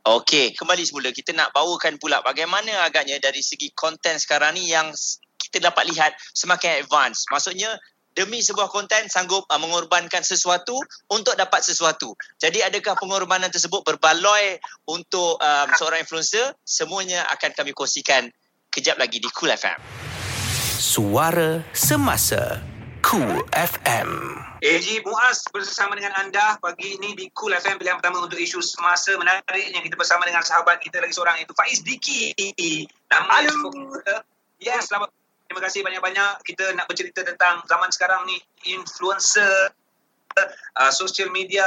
Okey, 0.00 0.56
kembali 0.56 0.80
semula 0.80 1.12
kita 1.12 1.36
nak 1.36 1.52
bawakan 1.52 2.00
pula 2.00 2.24
bagaimana 2.24 2.88
agaknya 2.88 3.20
dari 3.20 3.44
segi 3.44 3.68
konten 3.76 4.16
sekarang 4.16 4.56
ni 4.56 4.72
yang 4.72 4.88
kita 5.36 5.60
dapat 5.60 5.92
lihat 5.92 6.16
semakin 6.32 6.80
advance. 6.80 7.28
Maksudnya 7.28 7.76
demi 8.16 8.40
sebuah 8.40 8.72
konten 8.72 9.12
sanggup 9.12 9.44
uh, 9.44 9.60
mengorbankan 9.60 10.24
sesuatu 10.24 10.80
untuk 11.12 11.36
dapat 11.36 11.60
sesuatu. 11.60 12.16
Jadi 12.40 12.64
adakah 12.64 12.96
pengorbanan 12.96 13.52
tersebut 13.52 13.84
berbaloi 13.84 14.56
untuk 14.88 15.36
um, 15.36 15.68
seorang 15.76 16.00
influencer? 16.00 16.56
Semuanya 16.64 17.28
akan 17.36 17.52
kami 17.52 17.76
kongsikan 17.76 18.32
kejap 18.72 18.96
lagi 18.96 19.20
di 19.20 19.28
Cool 19.36 19.52
FM. 19.52 19.84
Suara 20.80 21.60
Semasa 21.76 22.64
Cool 23.04 23.44
FM 23.52 24.49
AG 24.60 25.00
Muaz 25.08 25.40
bersama 25.48 25.96
dengan 25.96 26.12
anda 26.20 26.60
pagi 26.60 27.00
ini 27.00 27.16
di 27.16 27.32
Cool 27.32 27.56
FM 27.56 27.80
pilihan 27.80 27.96
pertama 27.96 28.20
untuk 28.20 28.36
isu 28.36 28.60
semasa 28.60 29.16
menariknya 29.16 29.80
kita 29.80 29.96
bersama 29.96 30.28
dengan 30.28 30.44
sahabat 30.44 30.84
kita 30.84 31.00
lagi 31.00 31.16
seorang 31.16 31.40
itu 31.40 31.56
Faiz 31.56 31.80
Diki. 31.80 32.36
Nama 33.08 33.24
Halo. 33.40 33.72
Ya, 34.60 34.76
selamat. 34.84 35.16
Terima 35.48 35.64
kasih 35.64 35.80
banyak-banyak. 35.80 36.44
Kita 36.44 36.76
nak 36.76 36.92
bercerita 36.92 37.24
tentang 37.24 37.64
zaman 37.64 37.88
sekarang 37.88 38.28
ni 38.28 38.36
influencer 38.68 39.72
uh, 40.36 40.92
social 40.92 41.32
media 41.32 41.64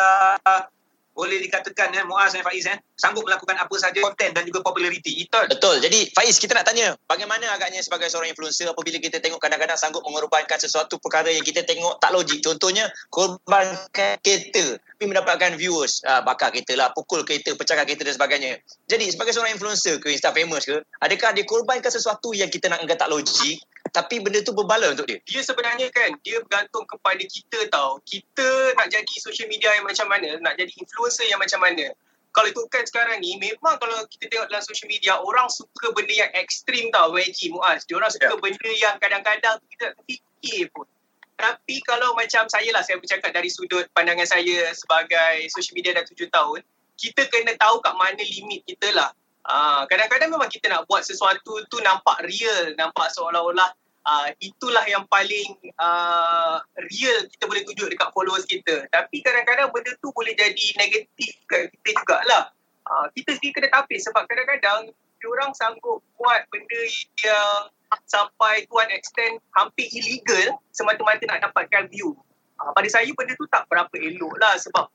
boleh 1.13 1.37
dikatakan 1.45 1.93
eh, 1.93 2.05
Muaz 2.09 2.33
dan 2.33 2.41
Faiz 2.41 2.65
eh, 2.65 2.77
sanggup 2.97 3.23
melakukan 3.23 3.53
apa 3.55 3.75
saja 3.77 4.01
konten 4.01 4.33
dan 4.33 4.43
juga 4.43 4.65
populariti. 4.65 5.29
Betul. 5.29 5.45
Betul. 5.53 5.75
Jadi 5.85 6.09
Faiz 6.11 6.35
kita 6.41 6.57
nak 6.57 6.65
tanya 6.65 6.97
bagaimana 7.05 7.45
agaknya 7.53 7.79
sebagai 7.85 8.09
seorang 8.09 8.33
influencer 8.33 8.69
apabila 8.69 8.97
kita 8.97 9.21
tengok 9.21 9.37
kadang-kadang 9.37 9.77
sanggup 9.77 10.01
mengorbankan 10.03 10.57
sesuatu 10.57 10.97
perkara 10.97 11.29
yang 11.29 11.45
kita 11.45 11.61
tengok 11.63 12.01
tak 12.01 12.11
logik. 12.11 12.41
Contohnya 12.41 12.89
korbankan 13.13 14.17
kereta 14.19 14.81
tapi 15.03 15.05
mendapatkan 15.09 15.59
viewers. 15.59 15.99
Ah, 16.07 16.23
bakar 16.23 16.49
kereta 16.55 16.79
lah, 16.79 16.89
pukul 16.95 17.27
kereta, 17.27 17.51
pecahkan 17.53 17.83
kereta 17.83 18.07
dan 18.07 18.15
sebagainya. 18.15 18.51
Jadi 18.87 19.11
sebagai 19.11 19.35
seorang 19.35 19.51
influencer 19.51 19.99
ke, 19.99 20.07
Insta 20.15 20.31
famous 20.31 20.63
ke, 20.63 20.79
adakah 21.03 21.35
dia 21.35 21.43
korbankan 21.43 21.91
sesuatu 21.91 22.31
yang 22.31 22.47
kita 22.47 22.71
nak 22.71 22.79
anggap 22.81 23.03
tak 23.03 23.11
logik 23.11 23.59
tapi 23.91 24.23
benda 24.23 24.39
tu 24.39 24.55
berbala 24.55 24.95
untuk 24.95 25.05
dia? 25.05 25.19
Dia 25.27 25.43
sebenarnya 25.43 25.91
kan, 25.91 26.15
dia 26.23 26.39
bergantung 26.39 26.87
kepada 26.87 27.19
kita 27.19 27.67
tau. 27.67 27.99
Kita 28.07 28.77
nak 28.79 28.87
jadi 28.87 29.15
social 29.19 29.51
media 29.51 29.75
yang 29.75 29.83
macam 29.83 30.07
mana, 30.07 30.39
nak 30.39 30.55
jadi 30.55 30.71
influencer 30.79 31.27
yang 31.27 31.41
macam 31.41 31.59
mana. 31.59 31.91
Kalau 32.33 32.49
ikutkan 32.49 32.81
sekarang 32.89 33.21
ni, 33.21 33.37
memang 33.37 33.77
kalau 33.77 33.93
kita 34.09 34.25
tengok 34.25 34.49
dalam 34.49 34.63
social 34.65 34.89
media, 34.89 35.21
orang 35.21 35.45
suka 35.53 35.93
benda 35.93 36.09
yang 36.09 36.31
ekstrim 36.33 36.89
tau, 36.89 37.13
YG, 37.13 37.53
Muaz. 37.53 37.85
Dia 37.85 38.01
orang 38.01 38.09
suka 38.09 38.33
Ya. 38.33 38.39
benda 38.41 38.69
yang 38.73 38.95
kadang-kadang 38.97 39.61
kita 39.69 39.93
tak 39.93 40.01
fikir 40.09 40.71
pun. 40.73 40.89
Tapi 41.37 41.75
kalau 41.85 42.17
macam 42.17 42.49
saya 42.49 42.69
lah, 42.73 42.81
saya 42.81 42.97
bercakap 42.97 43.29
dari 43.29 43.53
sudut 43.53 43.85
pandangan 43.93 44.25
saya 44.25 44.73
sebagai 44.73 45.45
social 45.53 45.77
media 45.77 45.93
dah 45.93 46.05
tujuh 46.09 46.29
tahun, 46.33 46.65
kita 46.97 47.29
kena 47.29 47.53
tahu 47.61 47.81
kat 47.85 47.93
mana 47.93 48.21
limit 48.21 48.65
kita 48.65 48.89
lah. 48.97 49.13
Ah, 49.43 49.83
kadang-kadang 49.91 50.31
memang 50.31 50.47
kita 50.47 50.71
nak 50.71 50.87
buat 50.87 51.03
sesuatu 51.03 51.67
tu 51.67 51.77
nampak 51.83 52.23
real, 52.23 52.71
nampak 52.79 53.11
seolah-olah 53.11 53.75
uh, 54.07 54.27
itulah 54.39 54.83
yang 54.87 55.03
paling 55.07 55.55
uh, 55.79 56.59
real 56.91 57.17
kita 57.27 57.43
boleh 57.47 57.63
tunjuk 57.67 57.87
dekat 57.91 58.09
followers 58.11 58.45
kita. 58.47 58.87
Tapi 58.91 59.23
kadang-kadang 59.23 59.71
benda 59.71 59.91
tu 59.99 60.11
boleh 60.15 60.35
jadi 60.35 60.65
negatif 60.79 61.31
kat 61.47 61.71
kita 61.71 61.89
jugalah. 62.03 62.51
Uh, 62.83 63.07
kita 63.15 63.39
sendiri 63.39 63.63
kena 63.63 63.69
tapis 63.71 64.03
sebab 64.07 64.27
kadang-kadang 64.27 64.91
orang 65.23 65.55
sanggup 65.55 66.03
buat 66.19 66.43
benda 66.51 66.83
yang 67.23 67.71
sampai 68.11 68.67
to 68.67 68.75
an 68.83 68.91
extent 68.91 69.39
hampir 69.55 69.87
illegal 69.95 70.59
semata-mata 70.75 71.23
nak 71.23 71.47
dapatkan 71.47 71.87
view. 71.87 72.11
Uh, 72.59 72.75
pada 72.75 72.87
saya 72.91 73.07
benda 73.15 73.31
tu 73.39 73.47
tak 73.47 73.63
berapa 73.71 73.95
elok 73.95 74.35
lah 74.35 74.59
sebab 74.59 74.91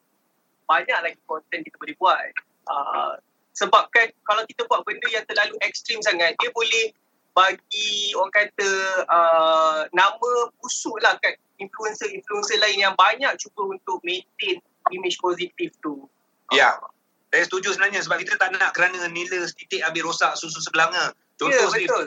banyak 0.69 0.99
lagi 1.01 1.21
konten 1.25 1.65
kita 1.65 1.77
boleh 1.81 1.97
buat. 1.97 2.21
Uh, 2.69 3.17
sebab 3.59 3.91
kan 3.91 4.07
kalau 4.23 4.47
kita 4.47 4.63
buat 4.71 4.87
benda 4.87 5.09
yang 5.11 5.27
terlalu 5.27 5.59
ekstrim 5.67 5.99
sangat, 5.99 6.39
dia 6.39 6.51
boleh 6.55 6.95
bagi 7.35 8.15
orang 8.15 8.35
kata 8.35 8.71
uh, 9.11 9.81
nama 9.91 10.31
busuk 10.63 10.95
lah 11.03 11.19
kat 11.19 11.39
influencer-influencer 11.59 12.59
lain 12.63 12.87
yang 12.87 12.95
banyak 12.95 13.31
cuba 13.39 13.75
untuk 13.75 13.99
maintain 14.07 14.63
image 14.95 15.19
positif 15.19 15.75
tu. 15.83 16.07
Ya. 16.55 16.79
Saya 17.29 17.45
setuju 17.45 17.77
sebenarnya 17.77 18.01
sebab 18.07 18.25
kita 18.25 18.41
tak 18.41 18.57
nak 18.57 18.73
kerana 18.73 19.05
nila 19.11 19.45
setitik 19.45 19.85
habis 19.85 20.01
rosak 20.01 20.33
susu 20.39 20.65
sebelanga. 20.65 21.13
Contoh 21.37 21.55
ya, 21.55 21.69
Steve, 21.69 21.85
betul. 21.85 22.05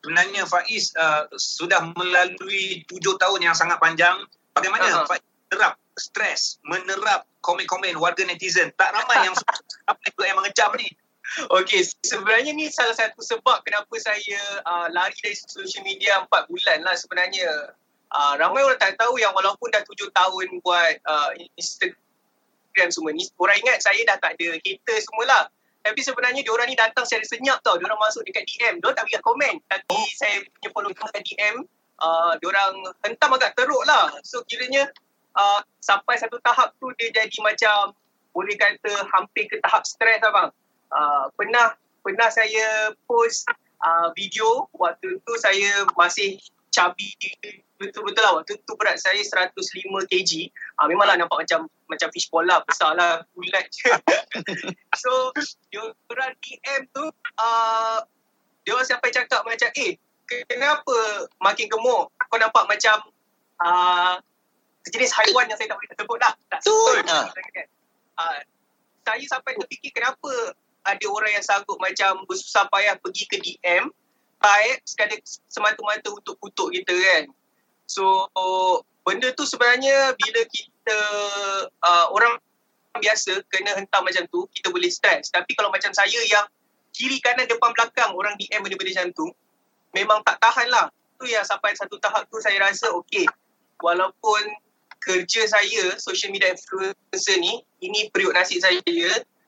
sebenarnya 0.00 0.42
Faiz 0.48 0.94
uh, 0.96 1.28
sudah 1.36 1.84
melalui 1.92 2.80
tujuh 2.88 3.14
tahun 3.20 3.44
yang 3.44 3.54
sangat 3.54 3.76
panjang. 3.76 4.24
Bagaimana 4.56 4.88
Aha. 4.88 5.04
Faiz 5.04 5.20
menerap 5.52 5.76
stres, 5.98 6.58
menerap 6.66 7.26
komen-komen 7.44 7.96
warga 7.98 8.26
netizen. 8.26 8.72
Tak 8.74 8.94
ramai 8.94 9.26
yang 9.26 9.34
apa 9.90 10.00
juga 10.10 10.24
yang 10.26 10.38
mengecam 10.40 10.70
ni. 10.78 10.88
Okey, 11.50 11.82
sebenarnya 12.04 12.52
ni 12.52 12.68
salah 12.68 12.94
satu 12.94 13.24
sebab 13.24 13.64
kenapa 13.64 13.90
saya 13.96 14.38
uh, 14.68 14.86
lari 14.92 15.16
dari 15.24 15.34
social 15.34 15.82
media 15.82 16.20
4 16.28 16.50
bulan 16.52 16.78
lah 16.84 16.94
sebenarnya. 16.94 17.74
Uh, 18.14 18.38
ramai 18.38 18.62
orang 18.62 18.78
tak 18.78 18.94
tahu 18.94 19.18
yang 19.18 19.34
walaupun 19.34 19.72
dah 19.74 19.82
7 19.82 19.90
tahun 20.14 20.46
buat 20.62 20.94
uh, 21.02 21.34
Instagram 21.58 22.88
semua 22.92 23.10
ni, 23.10 23.26
orang 23.40 23.58
ingat 23.64 23.82
saya 23.82 23.98
dah 24.06 24.20
tak 24.20 24.38
ada 24.38 24.54
hater 24.62 24.98
semualah. 25.00 25.50
Tapi 25.84 26.00
sebenarnya 26.00 26.40
diorang 26.40 26.68
ni 26.70 26.76
datang 26.80 27.04
secara 27.04 27.28
senyap 27.28 27.60
tau. 27.60 27.76
Diorang 27.76 28.00
masuk 28.00 28.24
dekat 28.24 28.48
DM. 28.48 28.80
Diorang 28.80 28.96
tak 28.96 29.04
bagi 29.04 29.20
komen. 29.20 29.54
Tapi 29.68 29.96
saya 30.16 30.40
punya 30.40 30.68
follower 30.72 30.96
kat 30.96 31.24
DM, 31.28 31.56
uh, 32.00 32.32
diorang 32.40 32.72
hentam 33.04 33.36
agak 33.36 33.52
teruk 33.52 33.84
lah. 33.84 34.08
So 34.24 34.40
kiranya 34.48 34.88
uh, 35.38 35.60
sampai 35.82 36.18
satu 36.18 36.38
tahap 36.42 36.74
tu 36.78 36.90
dia 36.98 37.10
jadi 37.12 37.38
macam 37.42 37.92
boleh 38.34 38.58
kata 38.58 38.92
hampir 39.14 39.46
ke 39.46 39.62
tahap 39.62 39.86
stres 39.86 40.18
lah 40.22 40.32
bang. 40.34 40.50
Uh, 40.90 41.24
pernah 41.38 41.74
pernah 42.02 42.28
saya 42.30 42.92
post 43.06 43.46
uh, 43.82 44.10
video 44.18 44.66
waktu 44.74 45.18
tu 45.22 45.32
saya 45.38 45.86
masih 45.94 46.38
cabi 46.74 47.14
betul-betul 47.78 48.22
lah. 48.22 48.32
Waktu 48.42 48.58
tu 48.66 48.74
berat 48.74 48.98
saya 48.98 49.22
105 49.22 49.54
kg. 50.10 50.30
Uh, 50.82 50.86
memanglah 50.90 51.14
nampak 51.14 51.46
macam 51.46 51.70
macam 51.86 52.08
fish 52.10 52.26
ball 52.30 52.42
lah 52.42 52.58
besar 52.66 52.98
lah 52.98 53.22
bulat 53.38 53.64
je. 53.70 53.90
So 55.02 55.30
diorang 55.70 56.34
DM 56.42 56.90
tu 56.90 57.04
uh, 57.38 57.98
diorang 58.66 58.86
sampai 58.86 59.14
cakap 59.14 59.46
macam 59.46 59.70
eh 59.78 59.94
kenapa 60.50 61.28
makin 61.38 61.70
gemuk? 61.70 62.10
Kau 62.26 62.38
nampak 62.40 62.66
macam 62.66 62.96
uh, 63.62 64.18
sejenis 64.84 65.12
haiwan 65.16 65.48
yang 65.48 65.56
saya 65.56 65.72
tak 65.72 65.78
boleh 65.80 65.90
sebut 65.96 66.18
lah 66.20 66.32
tak 66.52 66.60
Betul. 66.60 66.96
Ah. 67.08 67.26
uh, 68.20 68.38
saya 69.04 69.24
sampai 69.28 69.52
terfikir 69.56 69.92
kenapa 69.92 70.32
ada 70.84 71.06
orang 71.08 71.32
yang 71.32 71.44
sanggup 71.44 71.80
macam 71.80 72.24
bersusah 72.28 72.68
payah 72.68 72.96
pergi 73.00 73.24
ke 73.28 73.36
DM 73.40 73.88
type 74.40 74.80
sekadar 74.84 75.18
semata-mata 75.48 76.12
untuk 76.12 76.36
kutuk 76.40 76.68
kita 76.76 76.92
kan. 76.92 77.24
So 77.88 78.28
benda 79.04 79.32
tu 79.32 79.48
sebenarnya 79.48 80.12
bila 80.16 80.40
kita 80.48 80.98
uh, 81.80 82.06
orang 82.12 82.36
biasa 83.00 83.42
kena 83.48 83.74
hentam 83.80 84.04
macam 84.04 84.24
tu 84.28 84.44
kita 84.52 84.68
boleh 84.68 84.92
stres. 84.92 85.32
Tapi 85.32 85.56
kalau 85.56 85.72
macam 85.72 85.92
saya 85.96 86.20
yang 86.28 86.44
kiri 86.92 87.18
kanan 87.24 87.48
depan 87.48 87.72
belakang 87.72 88.12
orang 88.12 88.36
DM 88.36 88.60
benda-benda 88.60 88.92
macam 89.00 89.08
tu 89.16 89.26
memang 89.96 90.20
tak 90.24 90.36
tahan 90.40 90.68
lah. 90.68 90.92
Tu 91.16 91.32
yang 91.32 91.44
sampai 91.48 91.72
satu 91.72 91.96
tahap 91.96 92.28
tu 92.28 92.36
saya 92.44 92.60
rasa 92.60 92.92
okey 92.92 93.24
walaupun 93.80 94.42
kerja 95.04 95.44
saya 95.44 95.94
social 96.00 96.32
media 96.32 96.48
influencer 96.50 97.36
ni 97.36 97.60
ini 97.84 98.08
periuk 98.08 98.32
nasib 98.32 98.64
saya 98.64 98.80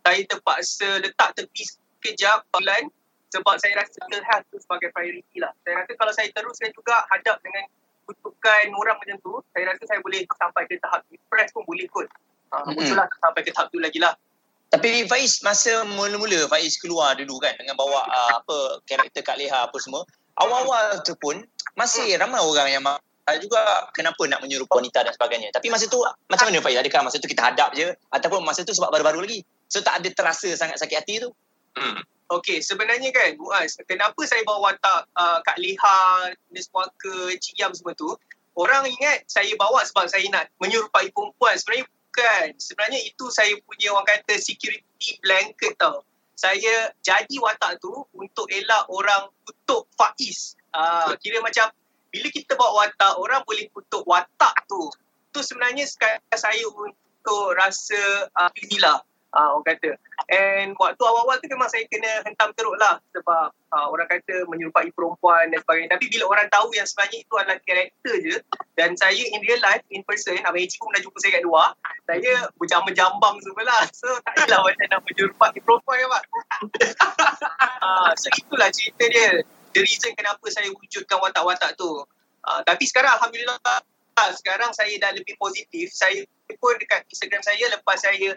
saya 0.04 0.22
terpaksa 0.28 1.02
letak 1.02 1.34
tepi 1.34 1.66
sekejap 1.66 2.46
bulan 2.52 2.86
sebab 3.34 3.54
saya 3.58 3.82
rasa 3.82 3.96
mental 4.06 4.22
health 4.22 4.46
tu 4.54 4.56
sebagai 4.62 4.88
priority 4.94 5.42
lah. 5.42 5.50
Saya 5.66 5.82
rasa 5.82 5.92
kalau 5.98 6.12
saya 6.14 6.28
teruskan 6.30 6.70
juga 6.72 7.02
hadap 7.10 7.42
dengan 7.42 7.66
kutukan 8.06 8.70
orang 8.70 8.96
macam 9.02 9.16
tu, 9.18 9.32
saya 9.50 9.74
rasa 9.74 9.82
saya 9.90 9.98
boleh 10.00 10.22
sampai 10.30 10.62
ke 10.70 10.78
tahap 10.78 11.02
depress 11.10 11.50
pun 11.50 11.66
boleh 11.66 11.86
kot. 11.90 12.06
Mm-hmm. 12.46 12.94
lah 12.94 13.10
sampai 13.18 13.42
ke 13.42 13.50
tahap 13.50 13.68
tu 13.74 13.82
lagi 13.82 13.98
lah. 13.98 14.14
Tapi 14.70 15.04
Faiz 15.10 15.42
masa 15.42 15.82
mula-mula 15.82 16.46
Faiz 16.46 16.78
keluar 16.78 17.18
dulu 17.18 17.42
kan 17.42 17.54
dengan 17.58 17.74
bawa 17.74 18.06
uh, 18.06 18.32
apa 18.38 18.56
karakter 18.86 19.26
Kak 19.26 19.36
Leha 19.38 19.66
apa 19.66 19.76
semua. 19.82 20.06
Awal-awal 20.38 21.02
tu 21.02 21.18
pun 21.18 21.42
masih 21.74 22.14
ramai 22.16 22.38
orang 22.38 22.68
yang 22.70 22.84
juga 23.42 23.58
kenapa 23.90 24.22
nak 24.30 24.38
menyerupai 24.46 24.78
wanita 24.78 25.02
dan 25.02 25.10
sebagainya. 25.10 25.50
Tapi 25.50 25.66
masa 25.66 25.90
tu 25.90 25.98
macam 26.30 26.46
mana 26.46 26.62
Faiz? 26.62 26.78
Adakah 26.78 27.00
masa 27.10 27.18
tu 27.18 27.26
kita 27.26 27.42
hadap 27.50 27.74
je 27.74 27.90
ataupun 28.14 28.46
masa 28.46 28.62
tu 28.62 28.70
sebab 28.70 28.94
baru-baru 28.94 29.26
lagi? 29.26 29.42
So 29.66 29.82
tak 29.82 29.98
ada 29.98 30.08
terasa 30.14 30.46
sangat 30.54 30.78
sakit 30.78 30.96
hati 31.02 31.14
tu? 31.26 31.34
Hmm. 31.74 31.98
Okey, 32.26 32.58
sebenarnya 32.58 33.14
kan 33.14 33.38
Muaz, 33.38 33.78
kenapa 33.86 34.18
saya 34.26 34.42
bawa 34.42 34.74
watak 34.74 35.06
uh, 35.14 35.38
Kak 35.46 35.62
Leha, 35.62 36.34
Miss 36.50 36.66
Waka, 36.74 37.30
Cik 37.38 37.54
Yam 37.62 37.70
semua 37.70 37.94
tu, 37.94 38.18
orang 38.58 38.82
ingat 38.82 39.22
saya 39.30 39.54
bawa 39.54 39.86
sebab 39.86 40.10
saya 40.10 40.26
nak 40.34 40.50
menyerupai 40.58 41.06
perempuan. 41.14 41.54
Sebenarnya 41.54 41.86
bukan. 41.86 42.46
Sebenarnya 42.58 43.00
itu 43.06 43.30
saya 43.30 43.52
punya 43.62 43.94
orang 43.94 44.08
kata 44.08 44.42
security 44.42 45.20
blanket 45.22 45.78
tau. 45.78 46.02
Saya 46.34 46.90
jadi 47.00 47.36
watak 47.38 47.78
tu 47.78 47.92
untuk 48.16 48.50
elak 48.50 48.90
orang 48.90 49.30
kutuk 49.46 49.86
Faiz. 49.94 50.58
Uh, 50.74 51.14
kira 51.22 51.38
macam 51.40 51.70
bila 52.16 52.28
kita 52.32 52.52
bawa 52.56 52.88
watak, 52.88 53.12
orang 53.20 53.44
boleh 53.44 53.68
kutuk 53.76 54.02
watak 54.08 54.54
tu. 54.64 54.88
Tu 55.36 55.44
sebenarnya 55.44 55.84
sekadar 55.84 56.32
saya 56.32 56.64
untuk 56.64 57.52
rasa 57.52 58.32
uh, 58.32 58.48
lah. 58.80 59.04
Uh, 59.36 59.60
orang 59.60 59.76
kata. 59.76 60.00
And 60.32 60.72
waktu 60.80 60.96
awal-awal 60.96 61.36
tu 61.44 61.52
memang 61.52 61.68
saya 61.68 61.84
kena 61.92 62.24
hentam 62.24 62.56
teruk 62.56 62.72
lah 62.80 62.96
sebab 63.12 63.52
uh, 63.52 63.86
orang 63.92 64.08
kata 64.08 64.48
menyerupai 64.48 64.88
perempuan 64.96 65.52
dan 65.52 65.60
sebagainya. 65.60 65.92
Tapi 65.92 66.08
bila 66.08 66.24
orang 66.32 66.48
tahu 66.48 66.72
yang 66.72 66.88
sebenarnya 66.88 67.18
itu 67.20 67.34
adalah 67.36 67.58
karakter 67.60 68.14
je 68.24 68.36
dan 68.80 68.96
saya 68.96 69.20
in 69.20 69.44
real 69.44 69.60
life, 69.60 69.84
in 69.92 70.00
person, 70.08 70.40
Abang 70.40 70.64
Eji 70.64 70.80
pun 70.80 70.88
pernah 70.88 71.04
jumpa 71.04 71.18
saya 71.20 71.32
kat 71.36 71.44
luar, 71.44 71.68
saya 72.08 72.32
berjambang-jambang 72.56 73.36
semua 73.44 73.64
lah. 73.68 73.82
So 73.92 74.08
tak 74.24 74.48
adalah 74.48 74.64
macam 74.72 74.86
nak 74.88 75.00
menyerupai 75.04 75.58
perempuan 75.60 75.96
kan 76.00 76.08
Pak. 76.08 76.24
uh, 77.84 78.10
so 78.16 78.32
itulah 78.32 78.72
cerita 78.72 79.04
dia. 79.04 79.44
The 79.76 79.84
reason 79.84 80.10
kenapa 80.16 80.40
saya 80.48 80.72
wujudkan 80.72 81.20
watak-watak 81.20 81.76
tu. 81.76 82.00
Uh, 82.46 82.60
tapi 82.64 82.88
sekarang 82.88 83.12
Alhamdulillah 83.20 83.60
sekarang 84.40 84.72
saya 84.72 84.96
dah 84.96 85.12
lebih 85.12 85.36
positif. 85.36 85.92
Saya 85.92 86.24
pun 86.56 86.72
dekat 86.80 87.04
Instagram 87.12 87.44
saya 87.44 87.68
lepas 87.68 88.00
saya 88.00 88.32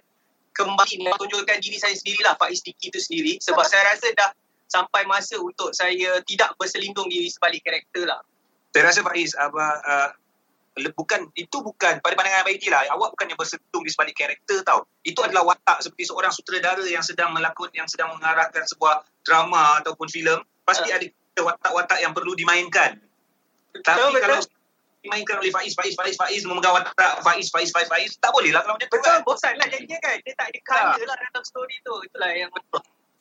kembali 0.51 1.07
menunjukkan 1.07 1.57
diri 1.63 1.79
saya 1.79 1.95
sendirilah 1.95 2.35
Faiz 2.35 2.59
Diki 2.59 2.91
tu 2.91 2.99
sendiri 2.99 3.39
sebab 3.39 3.63
saya 3.63 3.95
rasa 3.95 4.11
dah 4.11 4.35
sampai 4.67 5.07
masa 5.07 5.39
untuk 5.39 5.71
saya 5.71 6.19
tidak 6.27 6.51
berselindung 6.59 7.07
di 7.07 7.31
sebalik 7.31 7.63
karakter 7.63 8.03
lah. 8.03 8.19
Saya 8.75 8.91
rasa 8.91 8.99
Faiz, 9.07 9.31
apa, 9.39 9.65
uh, 9.87 10.09
le- 10.77 10.93
bukan 10.95 11.31
itu 11.35 11.57
bukan 11.63 11.99
pada 12.03 12.13
pandangan 12.15 12.43
Abang 12.45 12.59
lah 12.71 12.81
awak 12.95 13.09
bukannya 13.15 13.35
bersentuh 13.35 13.81
di 13.83 13.91
sebalik 13.91 14.15
karakter 14.15 14.63
tau 14.63 14.87
itu 15.03 15.19
adalah 15.19 15.53
watak 15.53 15.83
seperti 15.83 16.07
seorang 16.07 16.31
sutradara 16.31 16.83
yang 16.87 17.03
sedang 17.03 17.35
melakon 17.35 17.69
yang 17.75 17.87
sedang 17.87 18.15
mengarahkan 18.15 18.63
sebuah 18.67 19.03
drama 19.25 19.79
ataupun 19.83 20.07
filem 20.07 20.39
pasti 20.63 20.89
Ah. 20.91 20.97
ada 21.01 21.07
watak-watak 21.43 21.99
yang 22.01 22.13
perlu 22.13 22.35
dimainkan 22.35 22.99
tapi 23.85 24.01
betul. 24.01 24.21
kalau 24.21 24.39
dimainkan 24.99 25.39
oleh 25.39 25.51
Faiz 25.51 25.73
Faiz 25.75 25.95
Faiz 25.95 26.15
Faiz 26.19 26.43
memegang 26.43 26.75
watak 26.75 27.23
Faiz 27.23 27.47
Faiz 27.51 27.71
Faiz 27.71 27.87
Faiz 27.87 28.11
tak 28.19 28.35
boleh 28.35 28.51
lah 28.51 28.61
kalau 28.67 28.75
macam 28.75 28.87
tu 28.91 28.97
Betul, 28.99 29.07
kan 29.07 29.23
bosan 29.23 29.53
lah 29.55 29.67
jadinya 29.71 29.97
kan. 30.03 30.17
Dia 30.27 30.33
tak 30.35 30.47
ada 30.51 30.59
colour 30.67 31.05
lah 31.07 31.15
dalam 31.15 31.43
story 31.47 31.75
tu. 31.87 31.95
Itulah 32.03 32.29
yang 32.35 32.51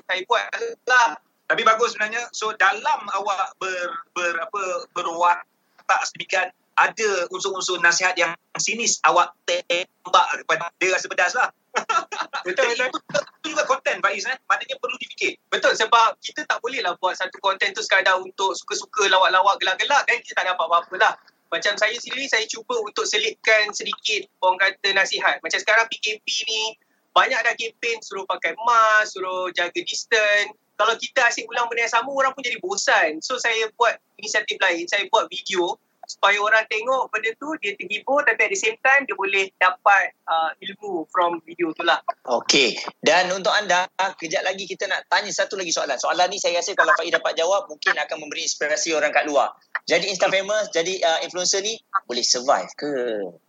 saya 0.08 0.20
buat 0.26 0.44
lah. 0.90 1.08
Tapi 1.48 1.62
bagus 1.64 1.94
sebenarnya. 1.94 2.22
So 2.34 2.52
dalam 2.58 3.00
awak 3.14 3.54
ber, 3.62 3.94
ber 4.12 4.34
apa 4.42 4.62
berwatak 4.92 6.00
sedemikian 6.10 6.50
ada 6.78 7.08
unsur-unsur 7.34 7.82
nasihat 7.82 8.14
yang 8.14 8.34
sinis 8.58 9.02
awak 9.06 9.34
tembak 9.46 10.26
kepada 10.46 10.70
dia 10.78 10.94
rasa 10.94 11.06
pedas 11.06 11.34
lah. 11.34 11.50
Betul, 12.48 12.64
betul. 12.72 12.88
itu, 12.88 12.98
itu 13.20 13.46
juga 13.52 13.64
konten 13.68 13.96
Faiz 14.00 14.24
eh. 14.24 14.38
Maknanya 14.48 14.76
perlu 14.80 14.96
difikir. 14.96 15.36
Betul 15.52 15.76
sebab 15.76 16.16
kita 16.24 16.48
tak 16.48 16.58
boleh 16.64 16.80
lah 16.80 16.96
buat 16.96 17.12
satu 17.12 17.36
konten 17.44 17.76
tu 17.76 17.84
sekadar 17.84 18.16
untuk 18.16 18.56
suka-suka 18.56 19.12
lawak-lawak 19.12 19.60
gelak-gelak 19.60 20.08
kan 20.08 20.16
kita 20.24 20.32
tak 20.40 20.46
dapat 20.48 20.64
apa-apa 20.64 20.94
lah. 20.96 21.14
Macam 21.48 21.76
saya 21.80 21.96
sendiri 21.96 22.28
saya 22.28 22.44
cuba 22.48 22.76
untuk 22.80 23.04
selitkan 23.04 23.72
sedikit 23.76 24.24
orang 24.40 24.60
kata 24.60 24.96
nasihat. 24.96 25.40
Macam 25.44 25.60
sekarang 25.60 25.88
PKP 25.92 26.24
ni 26.48 26.76
banyak 27.16 27.40
dah 27.40 27.54
kempen 27.56 27.98
suruh 28.04 28.24
pakai 28.28 28.56
mask, 28.64 29.16
suruh 29.16 29.52
jaga 29.52 29.80
distance. 29.84 30.52
Kalau 30.78 30.94
kita 30.94 31.26
asyik 31.26 31.50
ulang 31.50 31.66
benda 31.66 31.88
yang 31.88 31.92
sama 31.92 32.14
orang 32.14 32.30
pun 32.36 32.44
jadi 32.46 32.60
bosan. 32.62 33.18
So 33.18 33.40
saya 33.40 33.66
buat 33.74 33.98
inisiatif 34.20 34.56
lain, 34.62 34.86
saya 34.86 35.10
buat 35.10 35.26
video 35.26 35.74
supaya 36.08 36.40
orang 36.40 36.64
tengok 36.72 37.12
benda 37.12 37.30
tu 37.36 37.52
dia 37.60 37.76
terhibur 37.76 38.24
tapi 38.24 38.48
at 38.48 38.50
the 38.50 38.56
same 38.56 38.80
time 38.80 39.04
dia 39.04 39.12
boleh 39.12 39.52
dapat 39.60 40.16
uh, 40.24 40.50
ilmu 40.64 41.04
from 41.12 41.36
video 41.44 41.68
tu 41.76 41.84
lah. 41.84 42.00
Okey. 42.24 42.80
Dan 43.04 43.28
untuk 43.36 43.52
anda, 43.52 43.84
kejap 44.16 44.40
lagi 44.40 44.64
kita 44.64 44.88
nak 44.88 45.04
tanya 45.12 45.28
satu 45.28 45.60
lagi 45.60 45.68
soalan. 45.68 46.00
Soalan 46.00 46.32
ni 46.32 46.40
saya 46.40 46.64
rasa 46.64 46.72
kalau 46.72 46.96
Faiz 46.96 47.12
dapat 47.12 47.36
jawab, 47.36 47.68
mungkin 47.68 47.92
akan 47.92 48.16
memberi 48.24 48.48
inspirasi 48.48 48.96
orang 48.96 49.12
kat 49.12 49.28
luar. 49.28 49.52
Jadi 49.84 50.08
Insta 50.08 50.32
famous, 50.32 50.72
jadi 50.72 50.96
uh, 51.04 51.18
influencer 51.28 51.60
ni 51.60 51.76
boleh 52.08 52.24
survive 52.24 52.72
ke? 52.72 52.90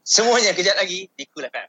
Semuanya 0.04 0.51
kejap 0.51 0.75
lagi 0.75 1.08
di 1.16 1.24
Cool 1.32 1.48
FM. 1.48 1.68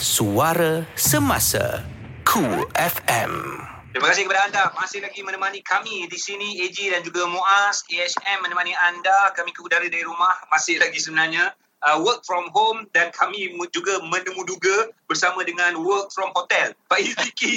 Suara 0.00 0.84
Semasa 0.96 1.84
Cool 2.24 2.64
FM 2.76 3.73
Terima 3.94 4.10
kasih 4.10 4.26
kepada 4.26 4.50
anda 4.50 4.64
masih 4.74 5.06
lagi 5.06 5.22
menemani 5.22 5.62
kami 5.62 6.10
di 6.10 6.18
sini 6.18 6.66
AG 6.66 6.74
dan 6.90 7.06
juga 7.06 7.30
Muaz 7.30 7.86
AHM 7.86 8.42
menemani 8.42 8.74
anda 8.74 9.30
kami 9.38 9.54
ke 9.54 9.62
udara 9.62 9.86
dari 9.86 10.02
rumah 10.02 10.34
masih 10.50 10.82
lagi 10.82 10.98
sebenarnya 10.98 11.54
uh, 11.78 12.02
work 12.02 12.26
from 12.26 12.50
home 12.50 12.90
dan 12.90 13.14
kami 13.14 13.54
juga 13.70 14.02
menemu-duga 14.02 14.90
bersama 15.06 15.46
dengan 15.46 15.78
work 15.78 16.10
from 16.10 16.34
hotel 16.34 16.74
Faiz 16.90 17.14
Diki 17.14 17.54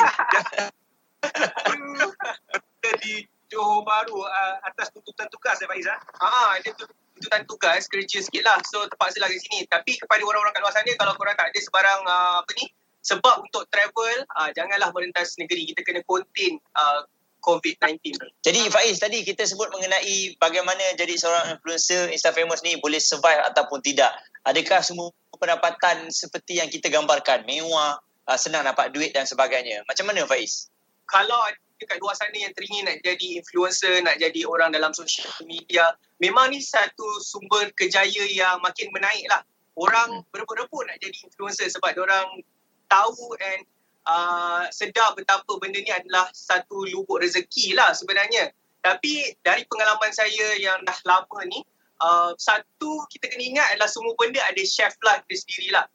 berada 1.65 2.89
di 3.01 3.25
Johor 3.49 3.81
Bahru 3.81 4.21
uh, 4.21 4.55
atas 4.61 4.93
tuntutan 4.93 5.25
tugas 5.33 5.57
ya 5.57 5.65
Faiz 5.65 5.89
ah? 5.89 5.97
Ah, 6.21 6.61
ada 6.61 6.69
tu- 6.77 6.93
tuntutan 7.17 7.49
tugas 7.49 7.89
kerja 7.89 8.21
sikit 8.21 8.45
lah. 8.45 8.61
So 8.69 8.85
terpaksa 8.85 9.17
lah 9.17 9.31
kat 9.33 9.41
sini. 9.41 9.65
Tapi 9.65 9.97
kepada 9.97 10.21
orang-orang 10.21 10.53
kat 10.53 10.61
luar 10.61 10.73
sana, 10.75 10.91
kalau 11.01 11.17
korang 11.17 11.33
tak 11.33 11.49
ada 11.49 11.59
sebarang 11.63 12.01
uh, 12.05 12.35
apa 12.45 12.51
ni, 12.53 12.69
sebab 13.07 13.47
untuk 13.47 13.63
travel, 13.71 14.27
uh, 14.35 14.51
janganlah 14.51 14.91
merentas 14.91 15.39
negeri. 15.39 15.71
Kita 15.71 15.79
kena 15.87 16.03
contain 16.03 16.59
uh, 16.75 17.07
COVID-19 17.39 18.03
ni. 18.03 18.29
Jadi 18.43 18.61
Faiz 18.67 18.99
tadi 18.99 19.23
kita 19.23 19.47
sebut 19.47 19.71
mengenai 19.71 20.35
bagaimana 20.35 20.83
jadi 20.99 21.15
seorang 21.15 21.55
influencer 21.55 22.11
Insta 22.11 22.35
famous 22.35 22.59
ni 22.67 22.75
boleh 22.83 22.99
survive 22.99 23.39
ataupun 23.47 23.79
tidak. 23.79 24.11
Adakah 24.43 24.83
semua 24.83 25.07
pendapatan 25.39 26.11
seperti 26.11 26.59
yang 26.59 26.67
kita 26.67 26.91
gambarkan 26.91 27.47
mewah, 27.47 27.95
uh, 28.27 28.35
senang 28.35 28.67
dapat 28.67 28.91
duit 28.91 29.15
dan 29.15 29.23
sebagainya. 29.23 29.87
Macam 29.87 30.11
mana 30.11 30.27
Faiz? 30.27 30.67
Kalau 31.07 31.39
ada 31.47 31.55
kat 31.87 32.03
luar 32.03 32.19
sana 32.19 32.35
yang 32.35 32.51
teringin 32.51 32.83
nak 32.83 32.99
jadi 32.99 33.39
influencer, 33.39 34.03
nak 34.03 34.19
jadi 34.19 34.43
orang 34.43 34.75
dalam 34.75 34.91
social 34.91 35.31
media, 35.47 35.95
memang 36.19 36.51
ni 36.51 36.59
satu 36.59 37.23
sumber 37.23 37.71
kejaya 37.79 38.27
yang 38.27 38.59
makin 38.59 38.91
menaik 38.91 39.23
lah. 39.31 39.39
Orang 39.77 40.25
berebut-rebut 40.33 40.83
nak 40.89 40.99
jadi 40.99 41.15
influencer 41.23 41.71
sebab 41.71 41.95
orang 42.01 42.43
tahu 42.87 43.35
and 43.39 43.61
uh, 44.07 44.65
sedar 44.71 45.13
betapa 45.13 45.59
benda 45.59 45.79
ni 45.83 45.91
adalah 45.91 46.31
satu 46.31 46.87
lubuk 46.87 47.19
rezeki 47.21 47.75
lah 47.75 47.91
sebenarnya. 47.91 48.49
Tapi 48.81 49.35
dari 49.43 49.67
pengalaman 49.67 50.11
saya 50.15 50.55
yang 50.57 50.79
dah 50.87 50.95
lama 51.03 51.39
ni, 51.45 51.59
uh, 51.99 52.31
satu 52.39 53.03
kita 53.11 53.27
kena 53.27 53.43
ingat 53.43 53.67
adalah 53.75 53.89
semua 53.91 54.15
benda 54.15 54.39
ada 54.47 54.63
shelf 54.63 54.95
life 55.03 55.23
dia 55.27 55.37
sendirilah. 55.43 55.85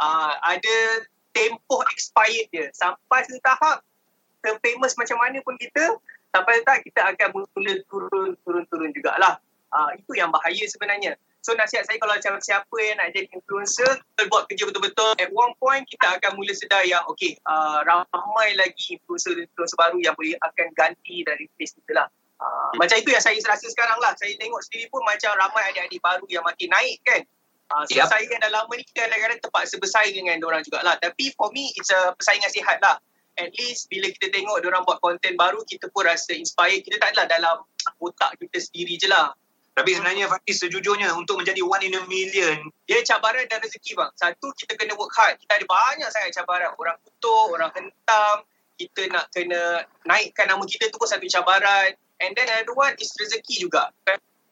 Uh, 0.00 0.32
ada 0.42 0.76
tempoh 1.30 1.84
expired 1.94 2.50
dia. 2.50 2.66
Sampai 2.74 3.22
satu 3.28 3.38
tahap 3.44 3.86
famous 4.64 4.96
macam 4.96 5.20
mana 5.20 5.38
pun 5.44 5.54
kita, 5.60 6.00
sampai 6.32 6.64
tak 6.64 6.82
kita 6.88 7.12
akan 7.12 7.28
mula 7.36 7.72
turun, 7.86 8.34
turun, 8.42 8.64
turun 8.66 8.90
jugalah. 8.96 9.38
Uh, 9.70 9.94
itu 9.94 10.18
yang 10.18 10.34
bahaya 10.34 10.64
sebenarnya. 10.66 11.14
So 11.40 11.56
nasihat 11.56 11.88
saya 11.88 11.96
kalau 11.96 12.12
macam 12.12 12.36
siapa 12.44 12.76
yang 12.84 13.00
nak 13.00 13.16
jadi 13.16 13.24
influencer, 13.32 13.88
kita 13.96 14.22
buat 14.28 14.44
kerja 14.44 14.68
betul-betul. 14.68 15.16
At 15.16 15.32
one 15.32 15.56
point 15.56 15.88
kita 15.88 16.20
akan 16.20 16.36
mula 16.36 16.52
sedar 16.52 16.84
yang 16.84 17.00
okay, 17.08 17.40
uh, 17.48 17.80
ramai 17.84 18.52
lagi 18.60 19.00
influencer-influencer 19.00 19.76
baru 19.80 19.98
yang 20.04 20.12
boleh 20.20 20.36
akan 20.36 20.66
ganti 20.76 21.24
dari 21.24 21.48
face 21.56 21.72
kita 21.80 22.04
lah. 22.04 22.08
Uh, 22.40 22.72
macam 22.76 22.96
itu 23.00 23.12
yang 23.12 23.24
saya 23.24 23.40
rasa 23.40 23.68
sekarang 23.72 23.96
lah. 24.04 24.12
Saya 24.20 24.36
tengok 24.36 24.60
sendiri 24.68 24.92
pun 24.92 25.00
macam 25.08 25.32
ramai 25.36 25.64
adik-adik 25.72 26.00
baru 26.04 26.26
yang 26.28 26.44
makin 26.44 26.68
naik 26.68 27.00
kan. 27.08 27.24
Uh, 27.72 27.84
so 27.88 27.96
Yep. 27.96 28.08
saya 28.12 28.24
yang 28.28 28.42
dah 28.44 28.52
lama 28.52 28.72
ni 28.76 28.84
kadang-kadang 28.92 29.40
terpaksa 29.40 29.80
bersaing 29.80 30.12
dengan 30.12 30.44
orang 30.44 30.60
jugalah. 30.60 31.00
Tapi 31.00 31.32
for 31.40 31.48
me, 31.56 31.72
it's 31.72 31.88
a 31.88 32.12
persaingan 32.20 32.52
sihat 32.52 32.84
lah. 32.84 33.00
At 33.40 33.48
least 33.56 33.88
bila 33.88 34.12
kita 34.12 34.28
tengok 34.28 34.60
orang 34.60 34.84
buat 34.84 35.00
konten 35.00 35.38
baru, 35.40 35.64
kita 35.64 35.88
pun 35.88 36.04
rasa 36.04 36.36
inspired. 36.36 36.84
Kita 36.84 37.00
tak 37.00 37.16
adalah 37.16 37.26
dalam 37.30 37.56
otak 38.02 38.36
kita 38.36 38.60
sendiri 38.60 39.00
je 39.00 39.08
lah. 39.08 39.32
Tapi 39.80 39.96
sebenarnya 39.96 40.28
Faiz 40.28 40.60
sejujurnya 40.60 41.08
untuk 41.16 41.40
menjadi 41.40 41.64
one 41.64 41.80
in 41.88 41.96
a 41.96 42.04
million 42.04 42.68
Dia 42.84 43.00
cabaran 43.00 43.48
dan 43.48 43.64
rezeki 43.64 43.96
bang. 43.96 44.12
Satu, 44.12 44.52
kita 44.52 44.76
kena 44.76 44.92
work 44.92 45.08
hard. 45.16 45.40
Kita 45.40 45.56
ada 45.56 45.64
banyak 45.64 46.08
sangat 46.12 46.36
cabaran. 46.36 46.76
Orang 46.76 47.00
kutuk, 47.00 47.56
orang 47.56 47.72
hentam. 47.72 48.44
Kita 48.76 49.08
nak 49.08 49.32
kena 49.32 49.88
naikkan 50.04 50.52
nama 50.52 50.60
kita 50.68 50.92
tu 50.92 51.00
pun 51.00 51.08
satu 51.08 51.24
cabaran. 51.24 51.96
And 52.20 52.36
then 52.36 52.44
another 52.44 52.76
one 52.76 52.92
is 53.00 53.08
rezeki 53.16 53.64
juga. 53.64 53.88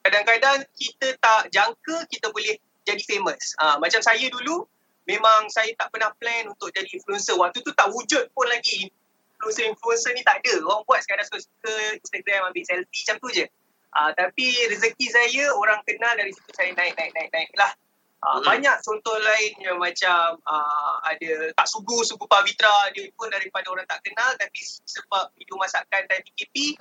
Kadang-kadang 0.01 0.65
kita 0.81 1.13
tak 1.21 1.53
jangka 1.53 2.09
kita 2.09 2.33
boleh 2.33 2.57
jadi 2.89 3.03
famous. 3.05 3.53
Ha, 3.61 3.77
macam 3.77 4.01
saya 4.01 4.33
dulu, 4.33 4.65
memang 5.05 5.53
saya 5.53 5.77
tak 5.77 5.93
pernah 5.93 6.09
plan 6.17 6.49
untuk 6.49 6.73
jadi 6.73 6.89
influencer. 6.89 7.37
Waktu 7.37 7.61
tu 7.61 7.77
tak 7.77 7.93
wujud 7.93 8.33
pun 8.33 8.49
lagi 8.49 8.89
influencer-influencer 9.37 10.17
ni 10.17 10.25
tak 10.25 10.41
ada. 10.41 10.65
Orang 10.65 10.89
buat 10.89 11.05
sekadar 11.05 11.29
suka-suka 11.29 12.01
Instagram 12.01 12.49
ambil 12.49 12.65
selfie 12.65 13.05
macam 13.05 13.17
tu 13.21 13.29
je. 13.37 13.45
Uh, 13.89 14.13
tapi 14.13 14.53
rezeki 14.69 15.07
saya 15.09 15.45
orang 15.57 15.81
kenal 15.89 16.13
dari 16.13 16.29
situ 16.31 16.51
saya 16.53 16.77
naik 16.77 16.93
naik 16.97 17.13
naik 17.17 17.31
naik 17.33 17.51
lah. 17.57 17.73
Uh, 18.19 18.43
Hmm. 18.43 18.51
Banyak 18.51 18.83
contoh 18.83 19.15
lain 19.15 19.53
yang 19.63 19.79
macam 19.79 20.43
uh, 20.43 20.95
ada 21.07 21.55
Tak 21.55 21.71
Sugu, 21.71 22.03
Sugu 22.03 22.27
Pavitra 22.27 22.91
dia 22.91 23.07
pun 23.15 23.31
daripada 23.31 23.71
orang 23.71 23.87
tak 23.87 24.03
kenal 24.03 24.35
tapi 24.35 24.59
sebab 24.83 25.31
video 25.39 25.55
masakan 25.55 26.03
dan 26.11 26.19
PKP 26.27 26.75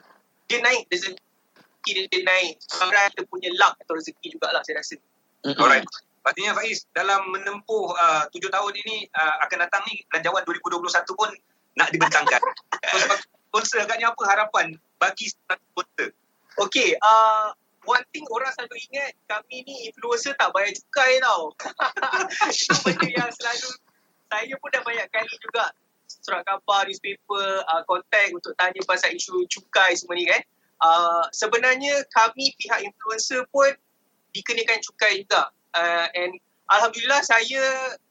dia 0.49 0.57
naik 0.65 0.89
rezeki 0.89 1.21
dia, 1.85 2.03
dia 2.09 2.21
naik. 2.25 2.57
Sekarang 2.65 3.13
kita 3.13 3.23
punya 3.29 3.49
luck 3.61 3.77
atau 3.85 3.93
rezeki 4.01 4.33
jugalah 4.33 4.65
saya 4.65 4.81
rasa. 4.81 4.97
Alright. 5.45 5.85
Pastinya 6.25 6.57
Faiz 6.57 6.83
dalam 6.91 7.23
menempuh 7.31 7.95
uh, 7.95 8.27
tujuh 8.33 8.51
tahun 8.51 8.73
ini 8.83 9.07
uh, 9.15 9.47
akan 9.47 9.63
datang 9.63 9.85
ni 9.87 10.03
belanjawan 10.11 10.43
2021 10.43 10.83
pun 11.15 11.29
nak 11.77 11.87
dibentangkan. 11.93 12.41
so 12.91 12.97
sponsor 13.47 13.85
agaknya 13.85 14.11
apa 14.11 14.21
harapan 14.27 14.75
bagi 14.99 15.31
sponsor? 15.31 16.11
Okay, 16.57 16.97
uh, 16.97 17.53
one 17.85 18.01
thing 18.09 18.25
orang 18.33 18.49
selalu 18.57 18.81
ingat 18.89 19.13
kami 19.29 19.61
ni 19.63 19.93
influencer 19.93 20.33
tak 20.35 20.49
bayar 20.51 20.73
cukai 20.73 21.21
tau. 21.21 21.53
Itu 22.51 22.73
benda 22.81 23.07
yang 23.07 23.29
selalu 23.29 23.69
saya 24.27 24.53
pun 24.59 24.69
dah 24.73 24.83
banyak 24.83 25.07
kali 25.13 25.33
juga 25.39 25.71
surat 26.07 26.43
khabar, 26.43 26.89
newspaper, 26.89 27.63
uh, 27.63 27.81
contact 27.87 28.31
untuk 28.35 28.53
tanya 28.59 28.81
pasal 28.83 29.13
isu 29.15 29.47
cukai 29.47 29.95
semua 29.95 30.17
ni 30.17 30.25
kan. 30.27 30.41
Uh, 30.77 31.23
sebenarnya 31.33 32.05
kami 32.13 32.53
pihak 32.59 32.83
influencer 32.83 33.45
pun 33.53 33.71
dikenakan 34.35 34.81
cukai 34.83 35.23
juga. 35.23 35.53
Uh, 35.77 36.07
and 36.17 36.35
Alhamdulillah 36.67 37.23
saya 37.23 37.63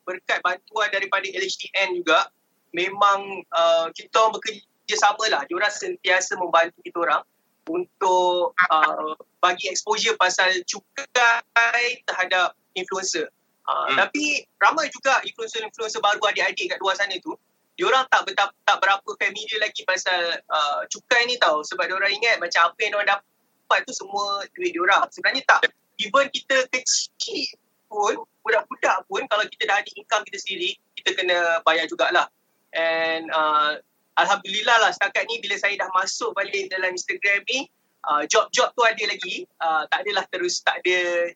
berkat 0.09 0.41
bantuan 0.41 0.89
daripada 0.89 1.29
LHDN 1.29 2.01
juga 2.01 2.33
memang 2.73 3.45
uh, 3.53 3.93
kita 3.93 4.17
orang 4.17 4.41
bekerja 4.41 4.97
sama 4.97 5.29
lah. 5.29 5.43
Diorang 5.45 5.73
sentiasa 5.73 6.41
membantu 6.41 6.81
kita 6.81 6.97
orang 7.05 7.21
untuk 7.67 8.55
uh, 8.71 9.15
bagi 9.43 9.67
exposure 9.71 10.15
pasal 10.19 10.51
cukai 10.67 12.03
terhadap 12.07 12.55
influencer. 12.75 13.31
Uh, 13.67 13.91
Hmm. 13.91 13.99
Tapi 13.99 14.47
ramai 14.63 14.87
juga 14.95 15.19
influencer-influencer 15.27 15.99
baru 15.99 16.23
adik-adik 16.31 16.71
kat 16.71 16.79
luar 16.79 16.95
sana 16.95 17.19
tu, 17.19 17.35
diorang 17.75 18.07
tak 18.09 18.23
betap, 18.27 18.55
tak 18.63 18.79
berapa 18.79 19.11
familiar 19.19 19.59
lagi 19.59 19.83
pasal 19.83 20.39
uh, 20.47 20.81
cukai 20.87 21.27
ni 21.27 21.35
tau. 21.43 21.67
Sebab 21.67 21.91
diorang 21.91 22.15
ingat 22.15 22.39
macam 22.39 22.71
apa 22.71 22.79
yang 22.79 22.95
diorang 22.95 23.11
dapat 23.19 23.79
tu 23.87 23.93
semua 23.93 24.47
duit 24.55 24.71
diorang. 24.71 25.07
Sebenarnya 25.11 25.43
tak. 25.47 25.71
Even 25.99 26.29
kita 26.31 26.69
kecil 26.71 27.59
pun, 27.91 28.23
budak-budak 28.45 29.03
pun 29.09 29.25
kalau 29.27 29.45
kita 29.49 29.67
dah 29.67 29.77
ada 29.81 29.91
income 29.97 30.23
kita 30.29 30.39
sendiri, 30.39 30.71
kita 30.99 31.11
kena 31.17 31.39
bayar 31.67 31.91
jugalah. 31.91 32.29
And 32.77 33.33
uh, 33.33 33.81
Alhamdulillah 34.17 34.77
lah 34.81 34.91
setakat 34.97 35.29
ni 35.29 35.41
bila 35.45 35.57
saya 35.61 35.77
dah 35.77 35.89
masuk 35.93 36.33
balik 36.33 36.73
dalam 36.73 36.93
Instagram 36.97 37.45
ni, 37.49 37.69
uh, 38.09 38.25
job-job 38.25 38.73
tu 38.73 38.83
ada 38.83 39.05
lagi. 39.05 39.45
Uh, 39.61 39.85
tak 39.93 40.09
adalah 40.09 40.25
terus, 40.33 40.65
tak 40.65 40.81
ada 40.85 41.31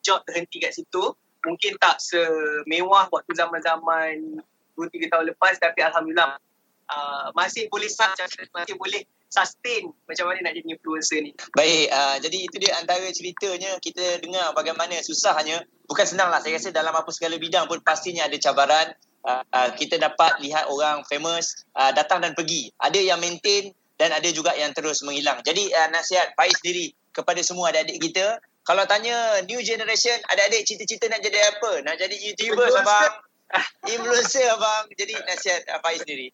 job 0.00 0.24
terhenti 0.24 0.60
kat 0.60 0.72
situ. 0.72 1.12
Mungkin 1.44 1.76
tak 1.76 2.00
semewah 2.00 3.12
waktu 3.12 3.32
zaman-zaman 3.36 4.40
2-3 4.80 5.12
tahun 5.12 5.24
lepas 5.36 5.60
tapi 5.60 5.84
Alhamdulillah 5.84 6.40
uh, 6.88 7.26
masih 7.36 7.68
boleh 7.68 7.88
masih 8.52 8.74
boleh 8.80 9.04
sustain 9.28 9.90
macam 10.06 10.30
mana 10.30 10.46
nak 10.46 10.54
jadi 10.54 10.68
influencer 10.70 11.18
ni. 11.20 11.32
Baik, 11.58 11.90
uh, 11.90 12.16
jadi 12.22 12.38
itu 12.38 12.56
dia 12.62 12.72
antara 12.78 13.04
ceritanya 13.10 13.76
kita 13.82 14.22
dengar 14.22 14.54
bagaimana 14.54 14.94
susahnya. 15.02 15.66
Bukan 15.84 16.06
senang 16.06 16.30
lah, 16.30 16.40
saya 16.40 16.56
rasa 16.56 16.70
dalam 16.70 16.94
apa 16.94 17.10
segala 17.10 17.36
bidang 17.36 17.66
pun 17.66 17.82
pastinya 17.82 18.24
ada 18.24 18.38
cabaran. 18.38 18.94
Uh, 19.24 19.40
uh, 19.56 19.72
kita 19.72 19.96
dapat 19.96 20.36
lihat 20.44 20.68
orang 20.68 21.00
famous 21.08 21.64
uh, 21.80 21.88
datang 21.96 22.20
dan 22.20 22.36
pergi. 22.36 22.68
Ada 22.76 23.00
yang 23.00 23.18
maintain 23.24 23.72
dan 23.96 24.12
ada 24.12 24.28
juga 24.28 24.52
yang 24.52 24.76
terus 24.76 25.00
menghilang. 25.00 25.40
Jadi 25.40 25.72
uh, 25.72 25.88
nasihat 25.88 26.36
Faiz 26.36 26.52
sendiri 26.60 26.92
kepada 27.14 27.40
semua 27.40 27.72
adik-adik 27.72 27.98
kita. 28.10 28.36
Kalau 28.68 28.84
tanya 28.84 29.40
new 29.48 29.60
generation, 29.64 30.16
adik-adik 30.28 30.68
cita-cita 30.68 31.08
nak 31.08 31.24
jadi 31.24 31.40
apa? 31.56 31.84
Nak 31.88 31.96
jadi 32.00 32.16
YouTuber 32.16 32.68
abang? 32.80 33.12
Influencer 33.96 34.44
abang. 34.52 34.92
Jadi 34.92 35.16
nasihat 35.24 35.64
uh, 35.72 35.80
Faiz 35.80 36.04
sendiri. 36.04 36.28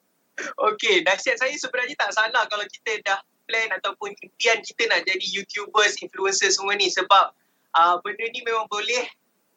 Okey, 0.56 1.04
nasihat 1.04 1.36
saya 1.36 1.52
sebenarnya 1.54 1.94
tak 1.94 2.10
salah 2.16 2.48
kalau 2.48 2.64
kita 2.64 2.96
dah 3.04 3.20
plan 3.44 3.70
ataupun 3.76 4.14
impian 4.18 4.58
kita 4.62 4.86
nak 4.88 5.04
jadi 5.04 5.26
YouTubers, 5.36 6.00
influencers 6.00 6.56
semua 6.56 6.78
ni 6.78 6.88
sebab 6.88 7.34
uh, 7.76 7.98
benda 8.00 8.24
ni 8.30 8.40
memang 8.46 8.70
boleh 8.70 9.04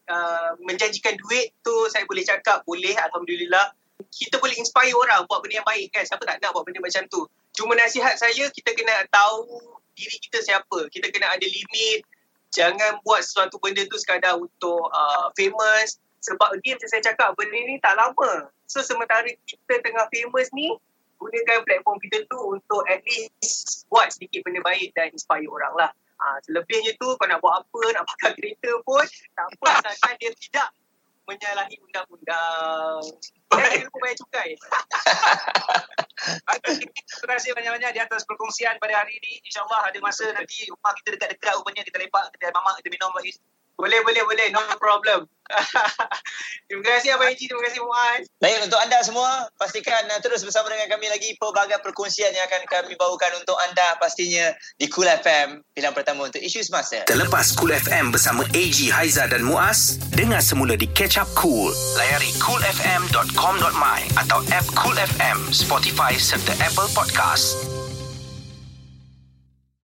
uh, 0.09 0.51
menjanjikan 0.63 1.15
duit 1.19 1.55
tu 1.63 1.73
saya 1.91 2.03
boleh 2.07 2.23
cakap 2.25 2.63
boleh 2.67 2.95
Alhamdulillah. 2.95 3.71
Kita 4.13 4.37
boleh 4.37 4.53
inspire 4.57 4.93
orang 4.93 5.25
buat 5.25 5.41
benda 5.41 5.61
yang 5.61 5.67
baik 5.67 5.89
kan. 5.93 6.03
Siapa 6.05 6.21
tak 6.25 6.37
nak 6.41 6.53
buat 6.53 6.65
benda 6.65 6.81
macam 6.83 7.03
tu. 7.09 7.25
Cuma 7.53 7.77
nasihat 7.77 8.17
saya 8.17 8.49
kita 8.49 8.73
kena 8.73 9.05
tahu 9.09 9.77
diri 9.93 10.17
kita 10.21 10.41
siapa. 10.41 10.89
Kita 10.89 11.09
kena 11.09 11.33
ada 11.33 11.45
limit. 11.45 12.05
Jangan 12.53 13.01
buat 13.01 13.25
sesuatu 13.25 13.57
benda 13.57 13.81
tu 13.89 13.97
sekadar 13.97 14.37
untuk 14.37 14.89
uh, 14.93 15.33
famous. 15.33 15.97
Sebab 16.23 16.61
dia 16.61 16.77
macam 16.77 16.89
saya 16.89 17.01
cakap 17.03 17.33
benda 17.33 17.57
ni 17.57 17.81
tak 17.81 17.97
lama. 17.97 18.47
So 18.69 18.85
sementara 18.85 19.25
kita 19.45 19.81
tengah 19.81 20.07
famous 20.13 20.49
ni, 20.53 20.71
gunakan 21.17 21.65
platform 21.65 21.97
kita 22.03 22.25
tu 22.29 22.39
untuk 22.53 22.81
at 22.89 23.01
least 23.05 23.85
buat 23.87 24.11
sedikit 24.11 24.43
benda 24.45 24.61
baik 24.61 24.93
dan 24.93 25.09
inspire 25.13 25.47
orang 25.49 25.73
lah. 25.77 25.89
Ha, 26.23 26.39
selebihnya 26.47 26.95
tu 26.95 27.19
kau 27.19 27.27
nak 27.27 27.43
buat 27.43 27.59
apa, 27.59 27.81
nak 27.99 28.07
pakai 28.15 28.31
kereta 28.39 28.71
pun, 28.87 29.03
tak 29.35 29.45
apa 29.51 29.65
asalkan 29.83 30.15
dia 30.23 30.31
tidak 30.39 30.71
menyalahi 31.27 31.75
undang-undang. 31.83 33.03
Dan 33.51 33.69
dia 33.83 33.87
bayar 33.91 34.15
cukai. 34.23 34.49
Terima 37.19 37.33
kasih 37.35 37.51
banyak-banyak 37.55 37.91
di 37.95 37.99
atas 37.99 38.23
perkongsian 38.23 38.79
pada 38.79 39.03
hari 39.03 39.19
ini. 39.19 39.43
InsyaAllah 39.47 39.91
ada 39.91 39.99
masa 39.99 40.31
nanti 40.31 40.63
rumah 40.71 40.95
kita 41.03 41.19
dekat-dekat 41.19 41.53
rupanya 41.59 41.83
kita 41.83 41.97
lepak, 41.99 42.25
kita 42.39 42.51
mamak, 42.55 42.79
kita 42.79 42.89
minum 42.91 43.11
lagi. 43.15 43.31
Boleh, 43.77 43.99
boleh, 44.05 44.23
boleh. 44.23 44.47
No 44.53 44.61
problem. 44.77 45.27
terima 46.67 46.83
kasih 46.87 47.15
Abang 47.15 47.29
Eji, 47.29 47.45
terima 47.51 47.63
kasih 47.67 47.81
Muaz. 47.83 48.23
Baik, 48.39 48.63
untuk 48.65 48.79
anda 48.79 48.97
semua, 49.03 49.47
pastikan 49.59 50.07
uh, 50.09 50.19
terus 50.23 50.41
bersama 50.41 50.71
dengan 50.71 50.87
kami 50.89 51.11
lagi 51.11 51.35
pelbagai 51.37 51.79
perkongsian 51.83 52.31
yang 52.31 52.45
akan 52.47 52.63
kami 52.67 52.95
bawakan 52.95 53.43
untuk 53.43 53.57
anda 53.69 53.99
pastinya 53.99 54.55
di 54.79 54.87
Cool 54.89 55.07
FM, 55.07 55.61
pilihan 55.75 55.93
pertama 55.93 56.27
untuk 56.27 56.41
isu 56.41 56.63
semasa. 56.63 57.03
Terlepas 57.05 57.53
Cool 57.59 57.75
FM 57.75 58.15
bersama 58.15 58.47
AG, 58.55 58.77
Haiza 58.89 59.27
dan 59.27 59.43
Muaz, 59.43 59.99
dengar 60.15 60.39
semula 60.41 60.79
di 60.79 60.87
Catch 60.89 61.19
Up 61.19 61.29
Cool. 61.35 61.75
Layari 61.99 62.31
coolfm.com.my 62.39 63.99
atau 64.17 64.39
app 64.51 64.67
Cool 64.79 64.97
FM, 64.97 65.51
Spotify 65.51 66.15
serta 66.15 66.55
Apple 66.63 66.89
Podcast. 66.95 67.72